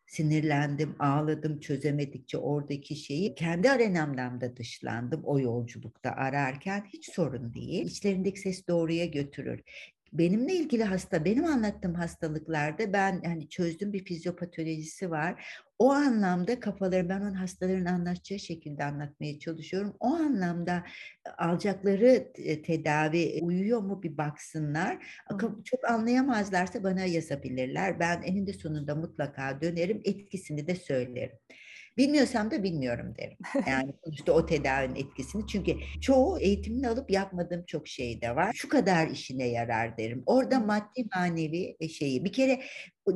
[0.07, 3.34] sinirlendim, ağladım çözemedikçe oradaki şeyi.
[3.34, 7.86] Kendi arenamdan da dışlandım o yolculukta ararken hiç sorun değil.
[7.86, 9.61] İçlerindeki ses doğruya götürür
[10.14, 15.46] benimle ilgili hasta, benim anlattığım hastalıklarda ben hani çözdüğüm bir fizyopatolojisi var.
[15.78, 19.96] O anlamda kafaları ben onun hastaların anlatacağı şekilde anlatmaya çalışıyorum.
[20.00, 20.84] O anlamda
[21.38, 25.06] alacakları tedavi uyuyor mu bir baksınlar.
[25.64, 28.00] Çok anlayamazlarsa bana yazabilirler.
[28.00, 31.38] Ben eninde sonunda mutlaka dönerim, etkisini de söylerim.
[31.97, 33.38] Bilmiyorsam da bilmiyorum derim.
[33.68, 35.47] Yani sonuçta o tedavinin etkisini.
[35.47, 38.53] Çünkü çoğu eğitimini alıp yapmadığım çok şey de var.
[38.55, 40.22] Şu kadar işine yarar derim.
[40.26, 42.62] Orada maddi manevi e, şeyi bir kere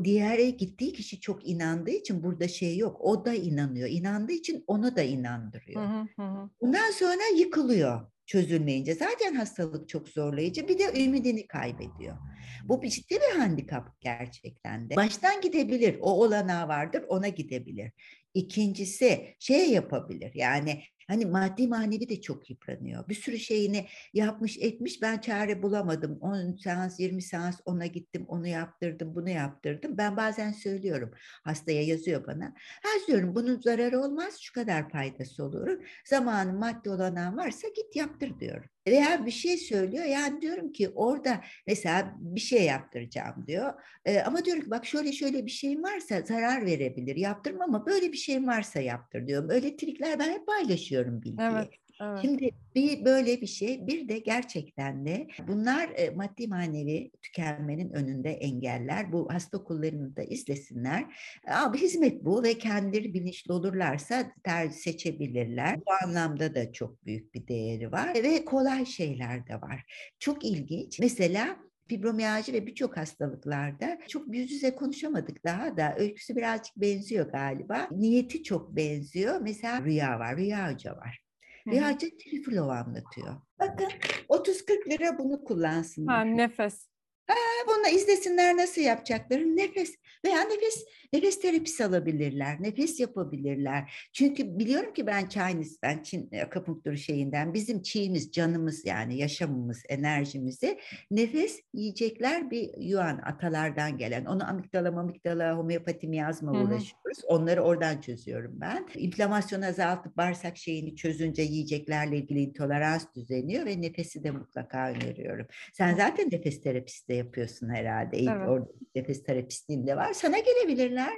[0.04, 3.00] diğere gittiği kişi çok inandığı için burada şey yok.
[3.00, 3.88] O da inanıyor.
[3.88, 5.82] İnandığı için onu da inandırıyor.
[5.82, 6.50] Hı hı.
[6.60, 8.94] Bundan sonra yıkılıyor çözülmeyince.
[8.94, 10.68] Zaten hastalık çok zorlayıcı.
[10.68, 12.16] Bir de ümidini kaybediyor.
[12.64, 14.96] Bu bir ciddi bir handikap gerçekten de.
[14.96, 15.96] Baştan gidebilir.
[16.00, 17.04] O olanağı vardır.
[17.08, 17.92] Ona gidebilir.
[18.38, 23.08] İkincisi şey yapabilir yani Hani maddi manevi de çok yıpranıyor.
[23.08, 26.18] Bir sürü şeyini yapmış etmiş ben çare bulamadım.
[26.20, 29.98] 10 seans 20 seans ona gittim onu yaptırdım bunu yaptırdım.
[29.98, 31.10] Ben bazen söylüyorum
[31.44, 32.54] hastaya yazıyor bana.
[32.82, 35.78] Ha diyorum bunun zararı olmaz şu kadar faydası olur.
[36.04, 38.68] Zamanı maddi olanağı varsa git yaptır diyorum.
[38.88, 43.74] Veya bir şey söylüyor yani diyorum ki orada mesela bir şey yaptıracağım diyor.
[44.04, 48.12] E, ama diyorum ki bak şöyle şöyle bir şeyim varsa zarar verebilir yaptırma ama böyle
[48.12, 49.50] bir şeyim varsa yaptır diyorum.
[49.50, 51.48] Öyle trikler ben hep paylaşıyorum bilgiyi.
[51.52, 51.68] Evet.
[52.00, 52.18] Evet.
[52.22, 58.30] Şimdi bir böyle bir şey bir de gerçekten de bunlar e, maddi manevi tükenmenin önünde
[58.30, 59.12] engeller.
[59.12, 61.04] Bu hasta okullarını da izlesinler.
[61.48, 65.80] Abi hizmet bu ve kendileri bilinçli olurlarsa tercih seçebilirler.
[65.86, 69.84] Bu anlamda da çok büyük bir değeri var ve kolay şeyler de var.
[70.18, 71.00] Çok ilginç.
[71.00, 71.56] Mesela
[71.88, 75.94] fibromiyalji ve birçok hastalıklarda çok yüz yüze konuşamadık daha da.
[75.98, 77.88] Öyküsü birazcık benziyor galiba.
[77.90, 79.40] Niyeti çok benziyor.
[79.40, 81.22] Mesela Rüya var, Rüya Hoca var.
[81.66, 83.34] Rüya Trifilov anlatıyor.
[83.60, 83.88] Bakın
[84.28, 86.16] 30-40 lira bunu kullansınlar.
[86.16, 86.88] Ha, nefes.
[87.28, 87.34] Ha,
[87.66, 94.08] bunu izlesinler nasıl yapacakları nefes veya nefes nefes terapisi alabilirler, nefes yapabilirler.
[94.12, 100.78] Çünkü biliyorum ki ben Chinese, ben Çin akupunkturu şeyinden bizim çiğimiz, canımız yani yaşamımız, enerjimizi
[101.10, 104.24] nefes yiyecekler bir yuan atalardan gelen.
[104.24, 107.24] Onu amigdala, amigdala, homeopati miyazma uğraşıyoruz.
[107.26, 108.88] Onları oradan çözüyorum ben.
[108.94, 115.46] İnflamasyonu azaltıp bağırsak şeyini çözünce yiyeceklerle ilgili intolerans düzeniyor ve nefesi de mutlaka öneriyorum.
[115.72, 118.16] Sen zaten nefes terapisi de yapıyorsun herhalde.
[118.16, 118.48] Evet.
[118.48, 120.12] Orada nefes terapistliğinde var.
[120.12, 121.12] Sana gelebilirler.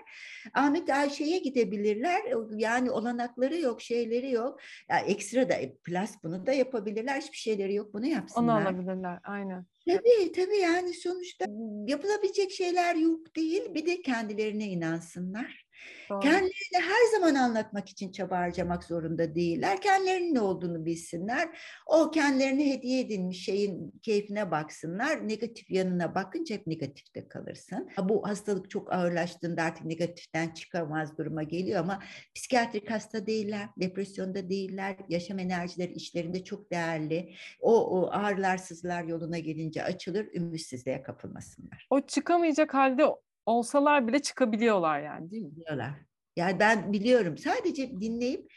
[0.54, 2.20] Ahmet Ayşe'ye gidebilirler.
[2.56, 4.60] Yani olanakları yok, şeyleri yok.
[4.90, 7.20] Ya ekstra da e, plus bunu da yapabilirler.
[7.20, 7.94] Hiçbir şeyleri yok.
[7.94, 8.60] Bunu yapsınlar.
[8.60, 9.18] Onu alabilirler.
[9.24, 9.66] Aynen.
[9.88, 11.46] Tabii tabii yani sonuçta
[11.86, 13.74] yapılabilecek şeyler yok değil.
[13.74, 15.69] Bir de kendilerine inansınlar.
[16.10, 16.20] Doğru.
[16.20, 19.80] Kendilerini her zaman anlatmak için çaba harcamak zorunda değiller.
[19.80, 21.48] Kendilerinin ne olduğunu bilsinler.
[21.86, 25.28] O kendilerine hediye edilmiş şeyin keyfine baksınlar.
[25.28, 27.90] Negatif yanına bakınca hep negatifte kalırsın.
[27.98, 32.02] Bu hastalık çok ağırlaştığında artık negatiften çıkamaz duruma geliyor ama
[32.34, 37.34] psikiyatrik hasta değiller, depresyonda değiller, yaşam enerjileri işlerinde çok değerli.
[37.60, 41.86] O, o ağrılar, sızılar yoluna gelince açılır, ümitsizliğe kapılmasınlar.
[41.90, 43.04] O çıkamayacak halde
[43.50, 45.56] olsalar bile çıkabiliyorlar yani değil mi?
[45.56, 45.90] Biliyorlar.
[46.36, 47.38] Yani ben biliyorum.
[47.38, 48.52] Sadece dinleyip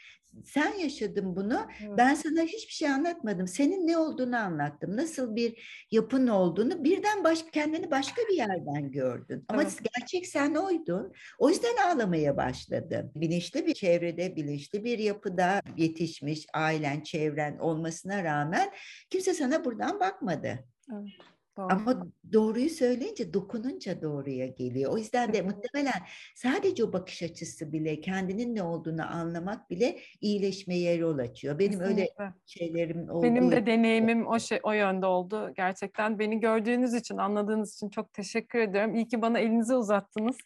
[0.46, 1.68] sen yaşadın bunu.
[1.82, 1.98] Evet.
[1.98, 3.48] Ben sana hiçbir şey anlatmadım.
[3.48, 4.98] Senin ne olduğunu anlattım.
[4.98, 9.46] Nasıl bir yapın olduğunu birden başka kendini başka bir yerden gördün.
[9.48, 9.80] Ama evet.
[9.98, 11.14] gerçek sen oydun.
[11.40, 13.12] O yüzden ağlamaya başladın.
[13.16, 18.72] Bilinçli bir çevrede, bilinçli bir yapıda yetişmiş ailen, çevren olmasına rağmen
[19.10, 20.60] kimse sana buradan bakmadı.
[20.94, 21.33] Evet.
[21.58, 21.68] Doğru.
[21.70, 24.94] Ama doğruyu söyleyince dokununca doğruya geliyor.
[24.94, 25.94] O yüzden de muhtemelen
[26.36, 31.60] sadece o bakış açısı bile kendinin ne olduğunu anlamak bile iyileşmeye yol açıyor.
[31.60, 32.02] Benim Kesinlikle.
[32.20, 33.24] öyle şeylerim oldu.
[33.24, 35.54] Benim de deneyimim o şey o yönde oldu.
[35.56, 38.96] Gerçekten beni gördüğünüz için, anladığınız için çok teşekkür ediyorum.
[38.96, 40.38] İyi ki bana elinizi uzattınız.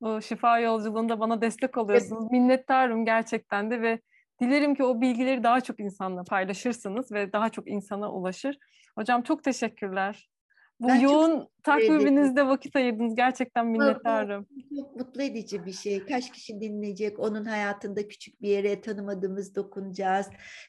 [0.00, 2.22] O şifa yolculuğunda bana destek oluyorsunuz.
[2.22, 2.32] Evet.
[2.32, 4.00] Minnettarım gerçekten de ve
[4.40, 8.58] dilerim ki o bilgileri daha çok insanla paylaşırsınız ve daha çok insana ulaşır.
[8.98, 10.30] Hocam çok teşekkürler.
[10.80, 13.14] Bu ben yoğun takviminizde vakit ayırdınız.
[13.14, 14.46] Gerçekten minnettarım.
[14.50, 16.06] Bu, çok mutlu edici bir şey.
[16.06, 17.18] Kaç kişi dinleyecek?
[17.18, 20.26] Onun hayatında küçük bir yere tanımadığımız dokunacağız.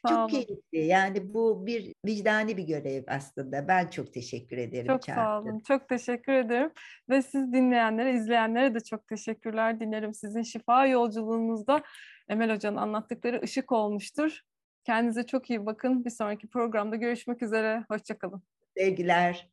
[0.07, 0.85] Sağ çok keyifli.
[0.85, 3.67] Yani bu bir vicdani bir görev aslında.
[3.67, 4.87] Ben çok teşekkür ederim.
[4.87, 5.15] Çok Çağrı.
[5.15, 5.59] sağ olun.
[5.67, 6.71] Çok teşekkür ederim.
[7.09, 10.13] Ve siz dinleyenlere, izleyenlere de çok teşekkürler dilerim.
[10.13, 11.83] Sizin şifa yolculuğunuzda
[12.29, 14.41] Emel Hoca'nın anlattıkları ışık olmuştur.
[14.83, 16.05] Kendinize çok iyi bakın.
[16.05, 17.85] Bir sonraki programda görüşmek üzere.
[17.89, 18.41] Hoşçakalın.
[18.77, 19.49] Sevgiler.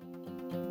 [0.00, 0.63] Música